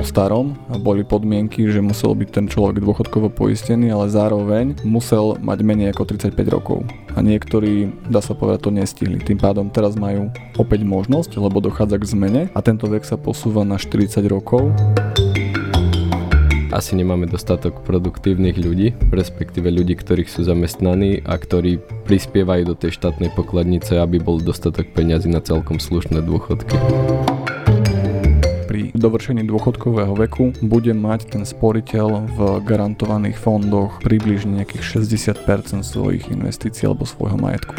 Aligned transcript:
po 0.00 0.08
starom. 0.08 0.56
Boli 0.80 1.04
podmienky, 1.04 1.68
že 1.68 1.84
musel 1.84 2.16
byť 2.16 2.28
ten 2.32 2.48
človek 2.48 2.80
dôchodkovo 2.80 3.28
poistený, 3.28 3.92
ale 3.92 4.08
zároveň 4.08 4.80
musel 4.80 5.36
mať 5.36 5.60
menej 5.60 5.92
ako 5.92 6.16
35 6.16 6.40
rokov. 6.48 6.88
A 7.12 7.20
niektorí, 7.20 7.92
dá 8.08 8.24
sa 8.24 8.32
povedať, 8.32 8.64
to 8.64 8.72
nestihli. 8.72 9.20
Tým 9.20 9.36
pádom 9.36 9.68
teraz 9.68 10.00
majú 10.00 10.32
opäť 10.56 10.88
možnosť, 10.88 11.36
lebo 11.36 11.60
dochádza 11.60 12.00
k 12.00 12.08
zmene 12.16 12.42
a 12.56 12.58
tento 12.64 12.88
vek 12.88 13.04
sa 13.04 13.20
posúva 13.20 13.60
na 13.60 13.76
40 13.76 14.24
rokov 14.24 14.72
asi 16.70 16.94
nemáme 16.94 17.26
dostatok 17.26 17.82
produktívnych 17.82 18.54
ľudí, 18.54 18.94
respektíve 19.10 19.74
ľudí, 19.74 19.98
ktorých 19.98 20.30
sú 20.30 20.46
zamestnaní 20.46 21.18
a 21.26 21.34
ktorí 21.34 21.82
prispievajú 22.06 22.62
do 22.62 22.78
tej 22.78 22.94
štátnej 22.94 23.34
pokladnice, 23.34 23.98
aby 23.98 24.22
bol 24.22 24.38
dostatok 24.38 24.86
peňazí 24.94 25.34
na 25.34 25.42
celkom 25.42 25.82
slušné 25.82 26.22
dôchodky 26.22 26.78
dovršení 29.00 29.48
dôchodkového 29.48 30.12
veku 30.12 30.52
bude 30.60 30.92
mať 30.92 31.32
ten 31.32 31.42
sporiteľ 31.48 32.28
v 32.36 32.38
garantovaných 32.60 33.40
fondoch 33.40 33.96
približne 34.04 34.60
nejakých 34.60 35.00
60% 35.08 35.80
svojich 35.80 36.28
investícií 36.28 36.84
alebo 36.84 37.08
svojho 37.08 37.40
majetku. 37.40 37.72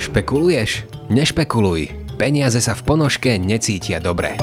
Špekuluješ? 0.00 0.88
Nešpekuluj. 1.12 1.92
Peniaze 2.16 2.64
sa 2.64 2.72
v 2.72 2.82
ponožke 2.88 3.36
necítia 3.36 4.00
dobre. 4.00 4.40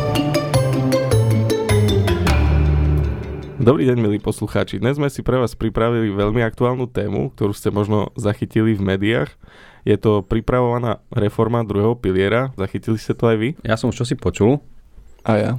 Dobrý 3.62 3.86
deň, 3.86 3.98
milí 4.02 4.18
poslucháči. 4.18 4.82
Dnes 4.82 4.98
sme 4.98 5.06
si 5.10 5.22
pre 5.22 5.38
vás 5.38 5.54
pripravili 5.54 6.10
veľmi 6.10 6.42
aktuálnu 6.42 6.90
tému, 6.90 7.30
ktorú 7.38 7.54
ste 7.54 7.70
možno 7.70 8.10
zachytili 8.18 8.74
v 8.74 8.82
médiách. 8.82 9.30
Je 9.82 9.98
to 9.98 10.22
pripravovaná 10.22 11.02
reforma 11.10 11.66
druhého 11.66 11.98
piliera. 11.98 12.54
Zachytili 12.58 12.98
ste 13.02 13.18
to 13.18 13.30
aj 13.30 13.38
vy? 13.38 13.50
Ja 13.66 13.76
som 13.78 13.90
už 13.90 14.04
čo 14.04 14.06
si 14.06 14.16
počul. 14.18 14.62
A 15.26 15.32
ja. 15.38 15.52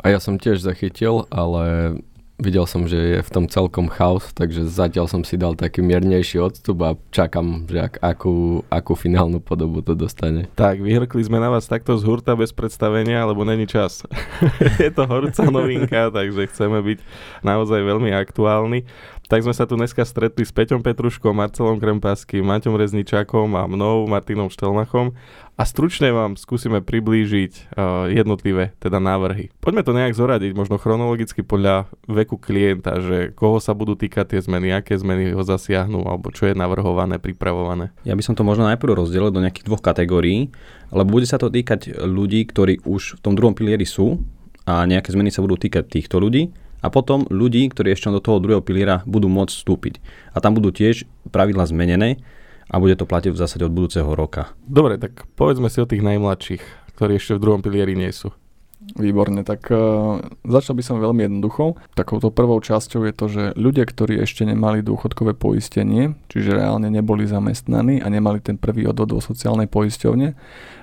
A 0.00 0.08
ja 0.08 0.18
som 0.20 0.40
tiež 0.40 0.64
zachytil, 0.64 1.28
ale 1.28 1.96
Videl 2.40 2.64
som, 2.64 2.88
že 2.88 2.96
je 2.96 3.20
v 3.20 3.30
tom 3.30 3.44
celkom 3.52 3.92
chaos, 3.92 4.32
takže 4.32 4.64
zatiaľ 4.64 5.12
som 5.12 5.20
si 5.20 5.36
dal 5.36 5.52
taký 5.52 5.84
miernejší 5.84 6.40
odstup 6.40 6.80
a 6.80 6.96
čakám, 7.12 7.68
že 7.68 7.84
ak, 7.84 8.00
akú, 8.00 8.64
akú 8.72 8.96
finálnu 8.96 9.44
podobu 9.44 9.84
to 9.84 9.92
dostane. 9.92 10.48
Tak, 10.56 10.80
vyhrkli 10.80 11.20
sme 11.20 11.36
na 11.36 11.52
vás 11.52 11.68
takto 11.68 12.00
z 12.00 12.02
hurta 12.08 12.32
bez 12.32 12.56
predstavenia, 12.56 13.28
lebo 13.28 13.44
není 13.44 13.68
čas. 13.68 14.08
je 14.80 14.88
to 14.88 15.04
horúca 15.04 15.44
novinka, 15.52 16.08
takže 16.08 16.48
chceme 16.48 16.80
byť 16.80 16.98
naozaj 17.44 17.80
veľmi 17.84 18.08
aktuálni. 18.16 18.88
Tak 19.30 19.46
sme 19.46 19.54
sa 19.54 19.62
tu 19.62 19.78
dneska 19.78 20.02
stretli 20.02 20.42
s 20.42 20.50
Peťom 20.50 20.82
Petruškom, 20.82 21.30
Marcelom 21.30 21.78
Krempaským, 21.78 22.42
Maťom 22.42 22.74
Rezničákom 22.74 23.54
a 23.54 23.62
mnou, 23.70 24.10
Martinom 24.10 24.50
Štelmachom 24.50 25.14
a 25.54 25.62
stručne 25.62 26.10
vám 26.10 26.34
skúsime 26.34 26.82
priblížiť 26.82 27.52
uh, 27.78 28.10
jednotlivé 28.10 28.74
teda 28.82 28.98
návrhy. 28.98 29.54
Poďme 29.62 29.86
to 29.86 29.94
nejak 29.94 30.18
zoradiť, 30.18 30.50
možno 30.58 30.82
chronologicky 30.82 31.46
podľa 31.46 31.86
veku 32.10 32.42
klienta, 32.42 32.98
že 32.98 33.30
koho 33.30 33.62
sa 33.62 33.70
budú 33.70 33.94
týkať 33.94 34.34
tie 34.34 34.40
zmeny, 34.42 34.74
aké 34.74 34.98
zmeny 34.98 35.30
ho 35.30 35.46
zasiahnu, 35.46 36.10
alebo 36.10 36.34
čo 36.34 36.50
je 36.50 36.58
navrhované, 36.58 37.22
pripravované. 37.22 37.94
Ja 38.02 38.18
by 38.18 38.26
som 38.26 38.34
to 38.34 38.42
možno 38.42 38.66
najprv 38.66 38.98
rozdelil 38.98 39.30
do 39.30 39.46
nejakých 39.46 39.62
dvoch 39.70 39.78
kategórií, 39.78 40.50
lebo 40.90 41.06
bude 41.06 41.30
sa 41.30 41.38
to 41.38 41.54
týkať 41.54 42.02
ľudí, 42.02 42.50
ktorí 42.50 42.82
už 42.82 43.22
v 43.22 43.22
tom 43.22 43.38
druhom 43.38 43.54
pilieri 43.54 43.86
sú 43.86 44.18
a 44.66 44.82
nejaké 44.90 45.14
zmeny 45.14 45.30
sa 45.30 45.38
budú 45.38 45.54
týkať 45.54 45.86
týchto 45.86 46.18
ľudí 46.18 46.50
a 46.80 46.88
potom 46.88 47.28
ľudí, 47.28 47.68
ktorí 47.68 47.92
ešte 47.92 48.12
do 48.12 48.20
toho 48.20 48.40
druhého 48.40 48.64
piliera 48.64 49.04
budú 49.04 49.28
môcť 49.28 49.52
vstúpiť. 49.52 49.94
A 50.32 50.40
tam 50.40 50.56
budú 50.56 50.72
tiež 50.72 51.04
pravidla 51.28 51.68
zmenené 51.68 52.20
a 52.68 52.80
bude 52.80 52.96
to 52.96 53.08
platiť 53.08 53.32
v 53.32 53.40
zásade 53.40 53.64
od 53.64 53.72
budúceho 53.72 54.08
roka. 54.12 54.52
Dobre, 54.64 54.96
tak 54.96 55.28
povedzme 55.36 55.68
si 55.68 55.78
o 55.82 55.88
tých 55.88 56.04
najmladších, 56.04 56.62
ktorí 56.96 57.20
ešte 57.20 57.36
v 57.36 57.42
druhom 57.42 57.60
pilieri 57.60 57.96
nie 57.96 58.10
sú. 58.10 58.32
Výborne, 58.80 59.44
tak 59.44 59.68
uh, 59.68 60.24
začal 60.40 60.72
by 60.72 60.82
som 60.82 61.04
veľmi 61.04 61.28
jednoducho. 61.28 61.76
Takouto 61.92 62.32
prvou 62.32 62.56
časťou 62.64 63.04
je 63.04 63.12
to, 63.12 63.26
že 63.28 63.44
ľudia, 63.52 63.84
ktorí 63.84 64.16
ešte 64.24 64.48
nemali 64.48 64.80
dôchodkové 64.80 65.36
poistenie, 65.36 66.16
čiže 66.32 66.56
reálne 66.56 66.88
neboli 66.88 67.28
zamestnaní 67.28 68.00
a 68.00 68.08
nemali 68.08 68.40
ten 68.40 68.56
prvý 68.56 68.88
odvod 68.88 69.12
vo 69.12 69.20
sociálnej 69.20 69.68
poisťovne, 69.68 70.32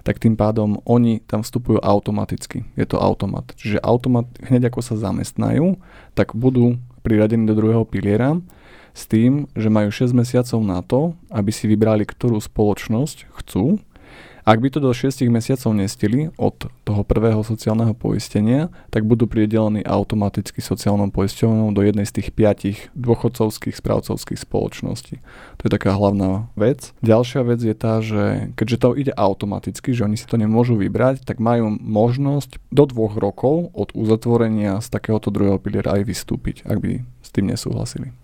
tak 0.06 0.22
tým 0.22 0.38
pádom 0.38 0.78
oni 0.86 1.25
tam 1.25 1.41
vstupujú 1.41 1.81
automaticky. 1.81 2.69
Je 2.78 2.86
to 2.86 3.02
automat. 3.02 3.50
Čiže 3.57 3.81
automat, 3.81 4.30
hneď 4.46 4.69
ako 4.69 4.86
sa 4.86 4.94
zamestnajú, 4.94 5.81
tak 6.13 6.38
budú 6.38 6.78
priradení 7.02 7.50
do 7.50 7.57
druhého 7.57 7.81
piliera 7.81 8.38
s 8.94 9.09
tým, 9.09 9.50
že 9.57 9.74
majú 9.74 9.90
6 9.90 10.13
mesiacov 10.13 10.59
na 10.62 10.86
to, 10.86 11.18
aby 11.34 11.50
si 11.50 11.66
vybrali, 11.66 12.06
ktorú 12.06 12.38
spoločnosť 12.38 13.25
chcú 13.41 13.81
ak 14.47 14.63
by 14.63 14.72
to 14.72 14.80
do 14.80 14.96
6 14.96 15.28
mesiacov 15.28 15.75
nestili 15.75 16.31
od 16.40 16.72
toho 16.88 17.03
prvého 17.03 17.44
sociálneho 17.44 17.91
poistenia, 17.91 18.72
tak 18.88 19.03
budú 19.03 19.28
pridelení 19.28 19.84
automaticky 19.84 20.63
sociálnou 20.63 21.12
poisťovňou 21.12 21.75
do 21.75 21.84
jednej 21.84 22.08
z 22.08 22.16
tých 22.16 22.30
piatich 22.31 22.88
dôchodcovských 22.96 23.75
správcovských 23.75 24.40
spoločností. 24.40 25.19
To 25.59 25.62
je 25.68 25.72
taká 25.75 25.91
hlavná 25.91 26.47
vec. 26.56 26.96
Ďalšia 27.03 27.44
vec 27.44 27.59
je 27.59 27.75
tá, 27.75 28.00
že 28.00 28.56
keďže 28.56 28.78
to 28.80 28.90
ide 28.96 29.13
automaticky, 29.19 29.91
že 29.91 30.07
oni 30.07 30.16
si 30.16 30.24
to 30.24 30.40
nemôžu 30.40 30.80
vybrať, 30.80 31.28
tak 31.28 31.44
majú 31.44 31.75
možnosť 31.75 32.63
do 32.72 32.88
dvoch 32.88 33.19
rokov 33.19 33.75
od 33.75 33.91
uzatvorenia 33.91 34.80
z 34.80 34.88
takéhoto 34.88 35.28
druhého 35.28 35.59
piliera 35.59 36.00
aj 36.00 36.07
vystúpiť, 36.07 36.63
ak 36.63 36.80
by 36.80 37.03
s 37.19 37.30
tým 37.36 37.52
nesúhlasili. 37.52 38.16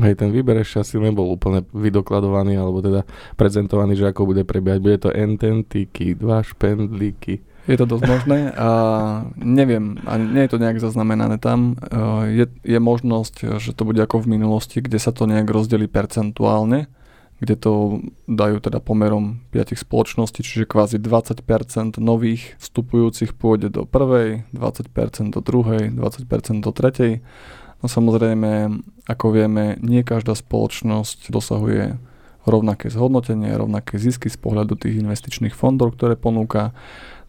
Hej, 0.00 0.24
ten 0.24 0.32
výber 0.32 0.56
ešte 0.56 0.80
asi 0.80 0.94
nebol 0.96 1.28
úplne 1.28 1.68
vydokladovaný, 1.76 2.56
alebo 2.56 2.80
teda 2.80 3.04
prezentovaný, 3.36 4.00
že 4.00 4.08
ako 4.08 4.32
bude 4.32 4.48
prebiehať. 4.48 4.80
Bude 4.80 4.96
to 4.96 5.12
ententiky, 5.12 6.16
dva 6.16 6.40
špendlíky. 6.40 7.44
Je 7.68 7.76
to 7.78 7.86
dosť 7.86 8.04
možné 8.08 8.38
a 8.58 8.70
neviem, 9.38 10.00
a 10.08 10.18
nie 10.18 10.48
je 10.48 10.50
to 10.56 10.58
nejak 10.58 10.82
zaznamenané 10.82 11.38
tam. 11.38 11.78
Je, 12.26 12.50
je 12.64 12.78
možnosť, 12.80 13.60
že 13.62 13.70
to 13.76 13.86
bude 13.86 14.00
ako 14.02 14.24
v 14.24 14.34
minulosti, 14.34 14.82
kde 14.82 14.98
sa 14.98 15.14
to 15.14 15.30
nejak 15.30 15.46
rozdelí 15.46 15.86
percentuálne, 15.86 16.90
kde 17.38 17.54
to 17.54 18.02
dajú 18.26 18.58
teda 18.64 18.82
pomerom 18.82 19.46
5 19.54 19.78
spoločností, 19.78 20.42
čiže 20.42 20.66
kvázi 20.66 20.98
20% 20.98 22.02
nových 22.02 22.58
vstupujúcich 22.58 23.36
pôjde 23.38 23.70
do 23.70 23.86
prvej, 23.86 24.42
20% 24.56 25.36
do 25.36 25.38
druhej, 25.44 25.94
20% 25.94 26.64
do 26.64 26.72
tretej 26.74 27.22
No 27.82 27.90
samozrejme, 27.90 28.78
ako 29.06 29.34
vieme, 29.34 29.78
nie 29.82 30.06
každá 30.06 30.38
spoločnosť 30.38 31.30
dosahuje 31.34 31.98
rovnaké 32.46 32.90
zhodnotenie, 32.90 33.54
rovnaké 33.54 33.98
zisky 33.98 34.26
z 34.26 34.38
pohľadu 34.38 34.74
tých 34.78 34.98
investičných 34.98 35.54
fondov, 35.54 35.94
ktoré 35.94 36.18
ponúka. 36.18 36.74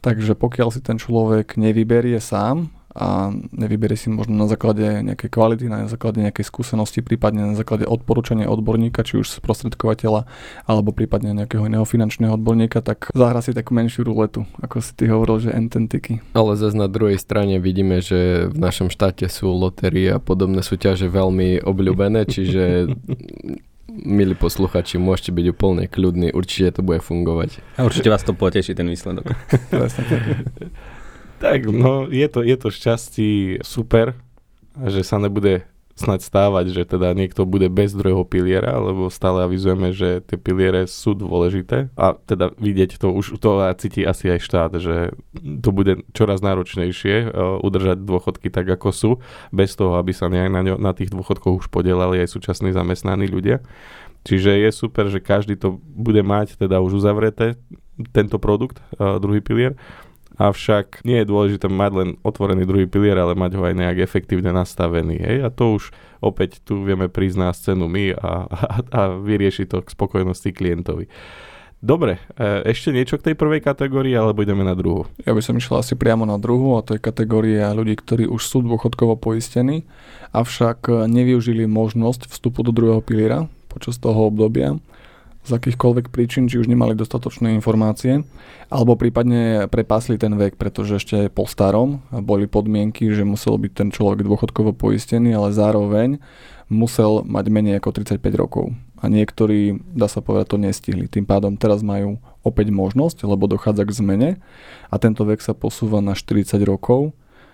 Takže 0.03 0.35
pokiaľ 0.35 0.69
si 0.73 0.81
ten 0.83 0.97
človek 0.99 1.55
nevyberie 1.55 2.17
sám 2.17 2.73
a 2.93 3.33
nevyberie 3.49 3.97
si 3.97 4.13
možno 4.13 4.37
na 4.37 4.45
základe 4.45 5.01
nejakej 5.01 5.29
kvality, 5.33 5.65
na 5.65 5.89
základe 5.89 6.21
nejakej 6.21 6.45
skúsenosti, 6.45 7.01
prípadne 7.01 7.53
na 7.53 7.55
základe 7.57 7.89
odporúčania 7.89 8.45
odborníka, 8.45 9.01
či 9.01 9.17
už 9.17 9.33
sprostredkovateľa, 9.41 10.29
alebo 10.69 10.93
prípadne 10.93 11.33
nejakého 11.33 11.65
iného 11.65 11.85
finančného 11.85 12.37
odborníka, 12.37 12.85
tak 12.85 13.09
zahra 13.17 13.41
si 13.41 13.57
takú 13.57 13.73
menšiu 13.73 14.05
ruletu, 14.05 14.45
ako 14.61 14.77
si 14.79 14.93
ty 14.93 15.09
hovoril, 15.09 15.41
že 15.41 15.57
ententiky. 15.57 16.21
Ale 16.37 16.53
zase 16.53 16.77
na 16.77 16.85
druhej 16.85 17.17
strane 17.17 17.57
vidíme, 17.57 17.97
že 17.97 18.49
v 18.53 18.57
našom 18.61 18.93
štáte 18.93 19.25
sú 19.25 19.49
lotérie 19.49 20.13
a 20.13 20.21
podobné 20.21 20.61
súťaže 20.61 21.09
veľmi 21.09 21.65
obľúbené, 21.65 22.29
čiže 22.29 22.93
milí 23.89 24.33
posluchači, 24.37 24.97
môžete 24.97 25.33
byť 25.33 25.45
úplne 25.53 25.85
kľudní, 25.89 26.29
určite 26.33 26.77
to 26.77 26.81
bude 26.81 27.01
fungovať. 27.01 27.61
A 27.77 27.85
určite 27.85 28.09
vás 28.09 28.21
to 28.21 28.33
poteší, 28.33 28.73
ten 28.73 28.89
výsledok. 28.89 29.33
Tak, 31.43 31.67
no 31.67 32.07
je 32.07 32.23
to, 32.31 32.39
je 32.39 32.55
to 32.55 32.71
šťastí 32.71 33.31
super, 33.67 34.15
že 34.79 35.03
sa 35.03 35.19
nebude 35.19 35.67
snať 35.93 36.25
stávať, 36.25 36.73
že 36.73 36.83
teda 36.89 37.13
niekto 37.13 37.45
bude 37.45 37.69
bez 37.69 37.93
druhého 37.93 38.25
piliera, 38.25 38.81
lebo 38.81 39.13
stále 39.13 39.45
avizujeme, 39.45 39.93
že 39.93 40.25
tie 40.25 40.41
piliere 40.41 40.89
sú 40.89 41.13
dôležité 41.13 41.93
a 41.93 42.17
teda 42.17 42.49
vidieť 42.57 42.97
to 42.97 43.13
už 43.13 43.37
to 43.37 43.61
cíti 43.77 44.01
asi 44.01 44.33
aj 44.33 44.39
štát, 44.41 44.71
že 44.81 45.13
to 45.37 45.69
bude 45.69 46.01
čoraz 46.17 46.41
náročnejšie 46.41 47.29
uh, 47.29 47.61
udržať 47.61 48.01
dôchodky 48.01 48.49
tak, 48.49 48.73
ako 48.73 48.89
sú, 48.89 49.11
bez 49.53 49.77
toho, 49.77 50.01
aby 50.01 50.15
sa 50.15 50.33
nejak 50.33 50.49
na, 50.49 50.61
ňo, 50.65 50.75
na 50.81 50.97
tých 50.97 51.13
dôchodkoch 51.13 51.61
už 51.61 51.67
podielali 51.69 52.25
aj 52.25 52.33
súčasní 52.33 52.73
zamestnaní 52.73 53.29
ľudia. 53.29 53.61
Čiže 54.25 54.55
je 54.65 54.69
super, 54.73 55.11
že 55.13 55.19
každý 55.21 55.59
to 55.59 55.77
bude 55.83 56.23
mať 56.25 56.57
teda 56.57 56.81
už 56.81 57.03
uzavreté, 57.03 57.59
tento 58.09 58.41
produkt, 58.41 58.81
uh, 58.97 59.21
druhý 59.21 59.45
pilier 59.45 59.77
Avšak 60.41 61.05
nie 61.05 61.21
je 61.21 61.29
dôležité 61.29 61.69
mať 61.69 61.91
len 61.93 62.09
otvorený 62.25 62.65
druhý 62.65 62.89
pilier, 62.89 63.13
ale 63.17 63.37
mať 63.37 63.53
ho 63.53 63.63
aj 63.69 63.77
nejak 63.77 63.97
efektívne 64.01 64.49
nastavený. 64.49 65.21
Hej? 65.21 65.37
A 65.45 65.49
to 65.53 65.77
už 65.77 65.93
opäť 66.25 66.63
tu 66.65 66.81
vieme 66.81 67.05
prísť 67.05 67.37
na 67.37 67.49
scénu 67.53 67.85
my 67.85 68.17
a, 68.17 68.49
a, 68.49 68.65
a 68.81 69.01
vyriešiť 69.21 69.67
to 69.69 69.77
k 69.85 69.93
spokojnosti 69.93 70.49
klientovi. 70.49 71.05
Dobre, 71.83 72.15
e, 72.39 72.63
ešte 72.71 72.95
niečo 72.95 73.19
k 73.19 73.27
tej 73.27 73.35
prvej 73.35 73.59
kategórii, 73.59 74.15
alebo 74.15 74.39
ideme 74.39 74.63
na 74.63 74.71
druhú? 74.71 75.03
Ja 75.27 75.35
by 75.35 75.43
som 75.43 75.59
išiel 75.59 75.83
asi 75.83 75.99
priamo 75.99 76.23
na 76.23 76.39
druhú, 76.39 76.79
a 76.79 76.81
to 76.81 76.95
je 76.95 77.03
kategória 77.03 77.75
ľudí, 77.75 77.99
ktorí 77.99 78.23
už 78.23 78.39
sú 78.39 78.63
dôchodkovo 78.63 79.19
poistení, 79.19 79.83
avšak 80.31 80.87
nevyužili 81.11 81.67
možnosť 81.67 82.31
vstupu 82.31 82.63
do 82.63 82.71
druhého 82.71 83.03
piliera 83.03 83.51
počas 83.67 83.99
toho 83.99 84.31
obdobia 84.31 84.79
z 85.43 85.49
akýchkoľvek 85.59 86.07
príčin, 86.07 86.47
či 86.47 86.59
už 86.59 86.71
nemali 86.71 86.95
dostatočné 86.95 87.51
informácie, 87.51 88.23
alebo 88.71 88.95
prípadne 88.95 89.67
prepásli 89.67 90.15
ten 90.15 90.31
vek, 90.39 90.55
pretože 90.55 91.03
ešte 91.03 91.27
po 91.27 91.43
starom 91.43 91.99
boli 92.09 92.47
podmienky, 92.47 93.11
že 93.11 93.27
musel 93.27 93.59
byť 93.59 93.71
ten 93.75 93.89
človek 93.91 94.23
dôchodkovo 94.23 94.71
poistený, 94.71 95.35
ale 95.35 95.51
zároveň 95.51 96.23
musel 96.71 97.27
mať 97.27 97.45
menej 97.51 97.83
ako 97.83 98.01
35 98.01 98.23
rokov. 98.39 98.65
A 99.03 99.11
niektorí, 99.11 99.83
dá 99.91 100.07
sa 100.07 100.23
povedať, 100.23 100.55
to 100.55 100.57
nestihli. 100.63 101.11
Tým 101.11 101.27
pádom 101.27 101.59
teraz 101.59 101.83
majú 101.83 102.23
opäť 102.39 102.71
možnosť, 102.71 103.27
lebo 103.27 103.51
dochádza 103.51 103.83
k 103.83 103.95
zmene 103.99 104.29
a 104.87 104.95
tento 104.95 105.27
vek 105.27 105.43
sa 105.43 105.51
posúva 105.51 105.99
na 105.99 106.15
40 106.15 106.55
rokov 106.63 107.11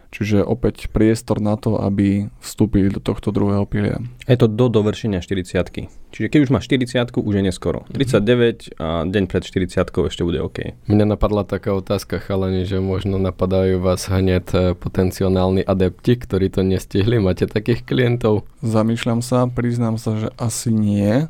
Čiže 0.09 0.41
opäť 0.41 0.89
priestor 0.89 1.37
na 1.37 1.53
to, 1.53 1.77
aby 1.77 2.33
vstúpili 2.41 2.89
do 2.89 2.97
tohto 2.97 3.29
druhého 3.29 3.69
piliera. 3.69 4.01
Je 4.25 4.37
to 4.41 4.49
do 4.49 4.65
dovršenia 4.65 5.21
40 5.21 5.85
Čiže 6.09 6.27
keď 6.33 6.39
už 6.41 6.49
máš 6.49 6.65
40 6.65 7.13
už 7.13 7.33
je 7.37 7.43
neskoro. 7.45 7.85
39 7.93 8.73
a 8.81 9.05
deň 9.05 9.23
pred 9.29 9.43
40 9.45 9.69
ešte 10.09 10.25
bude 10.25 10.41
OK. 10.41 10.73
Mňa 10.89 11.05
napadla 11.13 11.45
taká 11.45 11.77
otázka, 11.77 12.17
chalani, 12.17 12.65
že 12.65 12.81
možno 12.81 13.21
napadajú 13.21 13.77
vás 13.77 14.09
hneď 14.09 14.45
e, 14.49 14.57
potenciálni 14.73 15.61
adepti, 15.61 16.17
ktorí 16.17 16.49
to 16.49 16.65
nestihli. 16.65 17.21
Máte 17.21 17.45
takých 17.45 17.85
klientov? 17.85 18.49
Zamýšľam 18.65 19.21
sa, 19.21 19.45
priznám 19.45 20.01
sa, 20.01 20.17
že 20.17 20.33
asi 20.41 20.73
nie. 20.73 21.29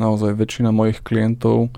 Naozaj 0.00 0.32
väčšina 0.40 0.72
mojich 0.72 1.04
klientov 1.04 1.68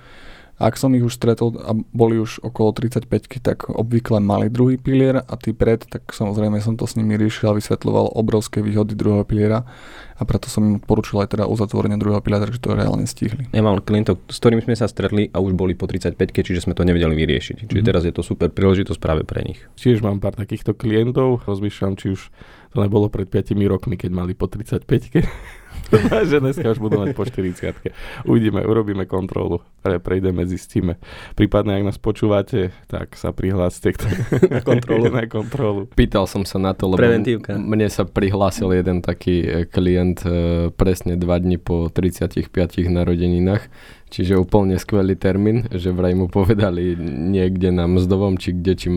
ak 0.57 0.81
som 0.81 0.97
ich 0.97 1.05
už 1.05 1.21
stretol 1.21 1.53
a 1.61 1.77
boli 1.93 2.17
už 2.17 2.41
okolo 2.41 2.73
35 2.73 3.13
tak 3.45 3.69
obvykle 3.69 4.25
mali 4.25 4.49
druhý 4.49 4.81
pilier 4.81 5.21
a 5.21 5.35
tí 5.37 5.53
pred, 5.53 5.85
tak 5.85 6.09
samozrejme 6.09 6.57
som 6.65 6.81
to 6.81 6.89
s 6.89 6.97
nimi 6.97 7.21
riešil 7.21 7.53
a 7.53 7.57
vysvetľoval 7.61 8.17
obrovské 8.17 8.65
výhody 8.65 8.97
druhého 8.97 9.29
piliera 9.29 9.69
a 10.17 10.23
preto 10.25 10.49
som 10.49 10.65
im 10.65 10.77
poručil 10.81 11.21
aj 11.21 11.37
teda 11.37 11.45
uzatvorenie 11.45 12.01
druhého 12.01 12.25
piliera, 12.25 12.49
takže 12.49 12.65
to 12.65 12.73
reálne 12.73 13.05
stihli. 13.05 13.53
Ja 13.53 13.61
mám 13.61 13.85
klientov, 13.85 14.25
s 14.33 14.41
ktorými 14.41 14.65
sme 14.65 14.73
sa 14.73 14.89
stretli 14.89 15.29
a 15.29 15.45
už 15.45 15.53
boli 15.53 15.77
po 15.77 15.85
35 15.85 16.17
čiže 16.17 16.65
sme 16.65 16.73
to 16.73 16.89
nevedeli 16.89 17.13
vyriešiť. 17.13 17.69
Čiže 17.69 17.69
mm-hmm. 17.69 17.89
teraz 17.93 18.09
je 18.09 18.17
to 18.17 18.25
super 18.25 18.49
príležitosť 18.49 18.97
práve 18.97 19.29
pre 19.29 19.45
nich. 19.45 19.61
Tiež 19.77 20.01
mám 20.01 20.25
pár 20.25 20.33
takýchto 20.41 20.73
klientov, 20.73 21.45
rozmýšľam, 21.45 22.01
či 22.01 22.17
už 22.17 22.33
to 22.73 22.81
nebolo 22.81 23.13
pred 23.13 23.29
5 23.29 23.53
rokmi, 23.69 24.01
keď 24.01 24.11
mali 24.13 24.33
po 24.33 24.49
35 24.49 24.89
že 26.31 26.43
dneska 26.43 26.67
už 26.67 26.83
budú 26.83 26.99
mať 27.03 27.15
po 27.15 27.23
40 27.23 28.27
Uvidíme, 28.27 28.67
urobíme 28.67 29.07
kontrolu, 29.07 29.63
ale 29.87 30.03
prejdeme, 30.03 30.43
zistíme. 30.45 30.99
Prípadne, 31.39 31.79
ak 31.79 31.87
nás 31.95 31.99
počúvate, 31.99 32.75
tak 32.91 33.15
sa 33.15 33.31
prihláste 33.31 33.95
k 33.95 34.11
na 34.51 34.61
kontrolu. 34.63 35.05
na 35.23 35.27
kontrolu. 35.31 35.81
Pýtal 35.95 36.27
som 36.27 36.43
sa 36.43 36.59
na 36.59 36.75
to, 36.75 36.91
lebo 36.91 37.01
Preventívka. 37.01 37.55
mne 37.55 37.87
sa 37.87 38.03
prihlásil 38.03 38.75
jeden 38.75 39.01
taký 39.01 39.47
e, 39.47 39.51
klient 39.71 40.27
e, 40.27 40.69
presne 40.75 41.15
dva 41.15 41.39
dni 41.39 41.59
po 41.63 41.89
35 41.93 42.51
narodeninách 42.91 43.63
Čiže 44.07 44.39
úplne 44.39 44.79
skvelý 44.79 45.19
termín, 45.19 45.67
že 45.75 45.91
vraj 45.91 46.15
mu 46.15 46.31
povedali 46.31 46.95
niekde 47.35 47.75
na 47.75 47.91
mzdovom, 47.91 48.39
či 48.39 48.55
kde, 48.55 48.73
či 48.79 48.89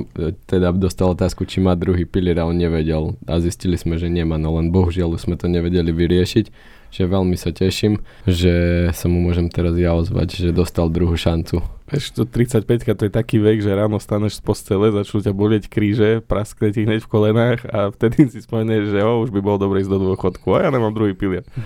teda 0.46 0.70
dostal 0.72 1.18
otázku, 1.18 1.50
či 1.50 1.60
má 1.60 1.74
druhý 1.74 2.06
pilier 2.06 2.38
a 2.38 2.46
on 2.46 2.56
nevedel. 2.56 3.18
A 3.26 3.42
zistili 3.42 3.74
sme, 3.74 3.98
že 3.98 4.06
nemá, 4.06 4.38
no 4.38 4.54
len 4.62 4.70
bohužiaľ 4.70 5.18
sme 5.18 5.34
to 5.34 5.50
nevedeli 5.50 5.90
vyriešiť 5.90 6.78
že 6.90 7.06
veľmi 7.06 7.38
sa 7.38 7.54
teším, 7.54 8.02
že 8.26 8.90
sa 8.98 9.06
mu 9.06 9.22
môžem 9.22 9.48
teraz 9.50 9.78
ja 9.78 9.94
ozvať, 9.94 10.50
že 10.50 10.50
dostal 10.50 10.90
druhú 10.90 11.14
šancu. 11.14 11.62
Vieš, 11.90 12.14
to 12.14 12.24
35 12.30 12.86
to 12.86 13.04
je 13.10 13.14
taký 13.14 13.42
vek, 13.42 13.66
že 13.66 13.74
ráno 13.74 13.98
staneš 13.98 14.38
z 14.38 14.42
postele, 14.46 14.94
začnú 14.94 15.26
ťa 15.26 15.34
bolieť 15.34 15.74
kríže, 15.74 16.22
praskne 16.22 16.70
ti 16.70 16.86
hneď 16.86 17.02
v 17.02 17.10
kolenách 17.10 17.66
a 17.66 17.90
vtedy 17.90 18.30
si 18.30 18.46
spomenieš, 18.46 18.94
že 18.94 19.02
o, 19.02 19.26
už 19.26 19.34
by 19.34 19.42
bolo 19.42 19.58
dobre 19.58 19.82
ísť 19.82 19.90
do 19.90 20.14
dôchodku 20.14 20.54
a 20.54 20.66
ja 20.66 20.70
nemám 20.70 20.94
druhý 20.94 21.18
pilier. 21.18 21.42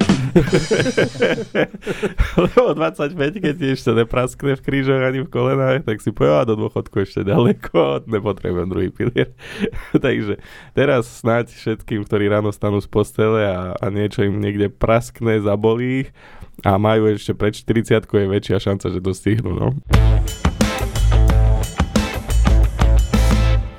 Lebo 2.40 2.72
25, 2.72 3.44
keď 3.44 3.54
ti 3.60 3.68
ešte 3.75 3.92
nepraskne 3.92 4.56
v 4.56 4.64
krížoch 4.64 5.04
ani 5.04 5.28
v 5.28 5.30
kolenách, 5.30 5.84
tak 5.84 6.00
si 6.00 6.16
povie, 6.16 6.31
do 6.48 6.56
dôchodku 6.56 7.04
ešte 7.04 7.28
ďaleko, 7.28 8.08
nepotrebujem 8.08 8.68
druhý 8.72 8.90
pilier. 8.96 9.36
Takže 10.08 10.40
teraz 10.72 11.20
snáď 11.20 11.52
všetkým, 11.52 12.08
ktorí 12.08 12.31
ráno 12.31 12.56
stanú 12.56 12.80
z 12.80 12.88
postele 12.88 13.44
a, 13.44 13.75
a 13.75 13.86
niečo 13.92 14.24
im 14.24 14.40
niekde 14.40 14.72
praskne, 14.72 15.44
zabolí, 15.44 16.16
a 16.62 16.78
majú 16.78 17.10
ešte 17.10 17.34
pred 17.34 17.58
40 17.58 18.06
je 18.06 18.28
väčšia 18.30 18.58
šanca, 18.62 18.94
že 18.94 19.00
to 19.02 19.12
stihnú. 19.12 19.52
No. 19.58 19.68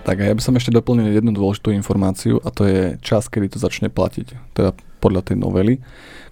Tak 0.05 0.21
a 0.21 0.29
ja 0.29 0.37
by 0.37 0.43
som 0.45 0.55
ešte 0.55 0.69
doplnil 0.69 1.17
jednu 1.17 1.33
dôležitú 1.33 1.73
informáciu 1.73 2.37
a 2.45 2.53
to 2.53 2.69
je 2.69 3.01
čas, 3.01 3.27
kedy 3.33 3.57
to 3.57 3.59
začne 3.59 3.89
platiť. 3.89 4.37
Teda 4.53 4.77
podľa 5.01 5.33
tej 5.33 5.41
novely, 5.41 5.81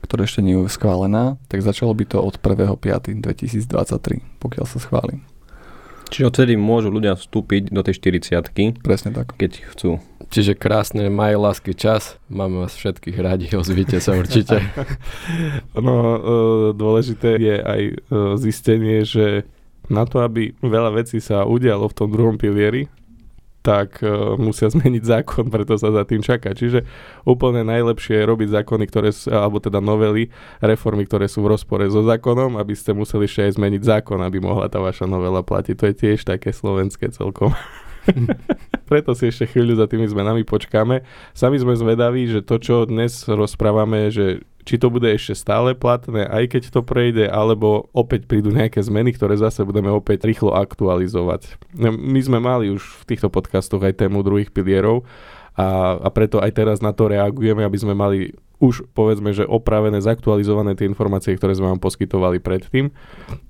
ktorá 0.04 0.28
ešte 0.28 0.44
nie 0.44 0.60
je 0.60 0.68
schválená, 0.68 1.40
tak 1.48 1.64
začalo 1.64 1.96
by 1.96 2.04
to 2.04 2.20
od 2.20 2.36
1.5.2023, 2.36 4.22
pokiaľ 4.38 4.64
sa 4.68 4.76
schváli. 4.76 5.24
Čiže 6.12 6.28
odtedy 6.28 6.60
môžu 6.60 6.92
ľudia 6.92 7.16
vstúpiť 7.16 7.72
do 7.72 7.80
tej 7.80 7.96
40 8.20 8.84
Presne 8.84 9.16
tak. 9.16 9.32
Keď 9.40 9.64
chcú. 9.72 9.96
Čiže 10.28 10.60
krásne, 10.60 11.08
maj 11.08 11.40
lásky 11.40 11.72
čas. 11.72 12.20
Máme 12.28 12.68
vás 12.68 12.76
všetkých 12.76 13.16
radi, 13.16 13.48
ozvite 13.56 13.96
sa 14.04 14.12
určite. 14.20 14.60
no, 15.74 15.96
dôležité 16.76 17.40
je 17.40 17.56
aj 17.56 17.80
e, 17.82 17.94
zistenie, 18.36 19.08
že 19.08 19.48
na 19.90 20.06
to, 20.06 20.22
aby 20.22 20.54
veľa 20.62 20.94
vecí 20.94 21.18
sa 21.18 21.46
udialo 21.46 21.90
v 21.90 21.96
tom 21.96 22.08
druhom 22.10 22.38
pilieri, 22.38 22.86
tak 23.62 24.02
uh, 24.02 24.34
musia 24.36 24.68
zmeniť 24.74 25.02
zákon, 25.06 25.48
preto 25.48 25.78
sa 25.78 25.94
za 25.94 26.02
tým 26.02 26.20
čaká. 26.20 26.52
Čiže 26.52 26.84
úplne 27.22 27.62
najlepšie 27.62 28.20
je 28.20 28.28
robiť 28.28 28.48
zákony, 28.62 28.84
ktoré 28.90 29.14
sú, 29.14 29.30
alebo 29.30 29.62
teda 29.62 29.78
novely, 29.78 30.28
reformy, 30.58 31.06
ktoré 31.06 31.30
sú 31.30 31.46
v 31.46 31.54
rozpore 31.54 31.86
so 31.88 32.02
zákonom, 32.02 32.58
aby 32.58 32.74
ste 32.74 32.92
museli 32.92 33.30
ešte 33.30 33.46
aj 33.48 33.52
zmeniť 33.56 33.82
zákon, 33.82 34.18
aby 34.20 34.42
mohla 34.42 34.66
tá 34.66 34.82
vaša 34.82 35.06
novela 35.06 35.40
platiť. 35.46 35.74
To 35.78 35.84
je 35.88 35.94
tiež 35.94 36.26
také 36.26 36.50
slovenské 36.50 37.14
celkom. 37.14 37.54
Preto 38.92 39.16
si 39.16 39.32
ešte 39.32 39.48
chvíľu 39.48 39.80
za 39.80 39.88
tými 39.88 40.04
zmenami 40.04 40.44
počkáme. 40.44 41.00
Sami 41.32 41.56
sme 41.56 41.72
zvedaví, 41.72 42.28
že 42.28 42.44
to, 42.44 42.60
čo 42.60 42.84
dnes 42.84 43.24
rozprávame, 43.24 44.12
že 44.12 44.44
či 44.68 44.76
to 44.76 44.92
bude 44.92 45.08
ešte 45.08 45.32
stále 45.32 45.72
platné, 45.72 46.28
aj 46.28 46.52
keď 46.52 46.62
to 46.68 46.84
prejde, 46.84 47.24
alebo 47.24 47.88
opäť 47.96 48.28
prídu 48.28 48.52
nejaké 48.52 48.84
zmeny, 48.84 49.16
ktoré 49.16 49.40
zase 49.40 49.64
budeme 49.64 49.88
opäť 49.88 50.28
rýchlo 50.28 50.52
aktualizovať. 50.52 51.56
My 51.80 52.20
sme 52.20 52.36
mali 52.36 52.68
už 52.68 52.84
v 53.00 53.16
týchto 53.16 53.32
podcastoch 53.32 53.80
aj 53.80 53.96
tému 53.96 54.20
druhých 54.20 54.52
pilierov 54.52 55.08
a, 55.56 55.96
a 55.96 56.08
preto 56.12 56.44
aj 56.44 56.52
teraz 56.52 56.84
na 56.84 56.92
to 56.92 57.08
reagujeme, 57.08 57.64
aby 57.64 57.78
sme 57.80 57.96
mali 57.96 58.36
už 58.62 58.86
povedzme, 58.94 59.34
že 59.34 59.42
opravené, 59.42 59.98
zaktualizované 59.98 60.78
tie 60.78 60.86
informácie, 60.86 61.34
ktoré 61.34 61.58
sme 61.58 61.74
vám 61.74 61.82
poskytovali 61.82 62.38
predtým. 62.38 62.94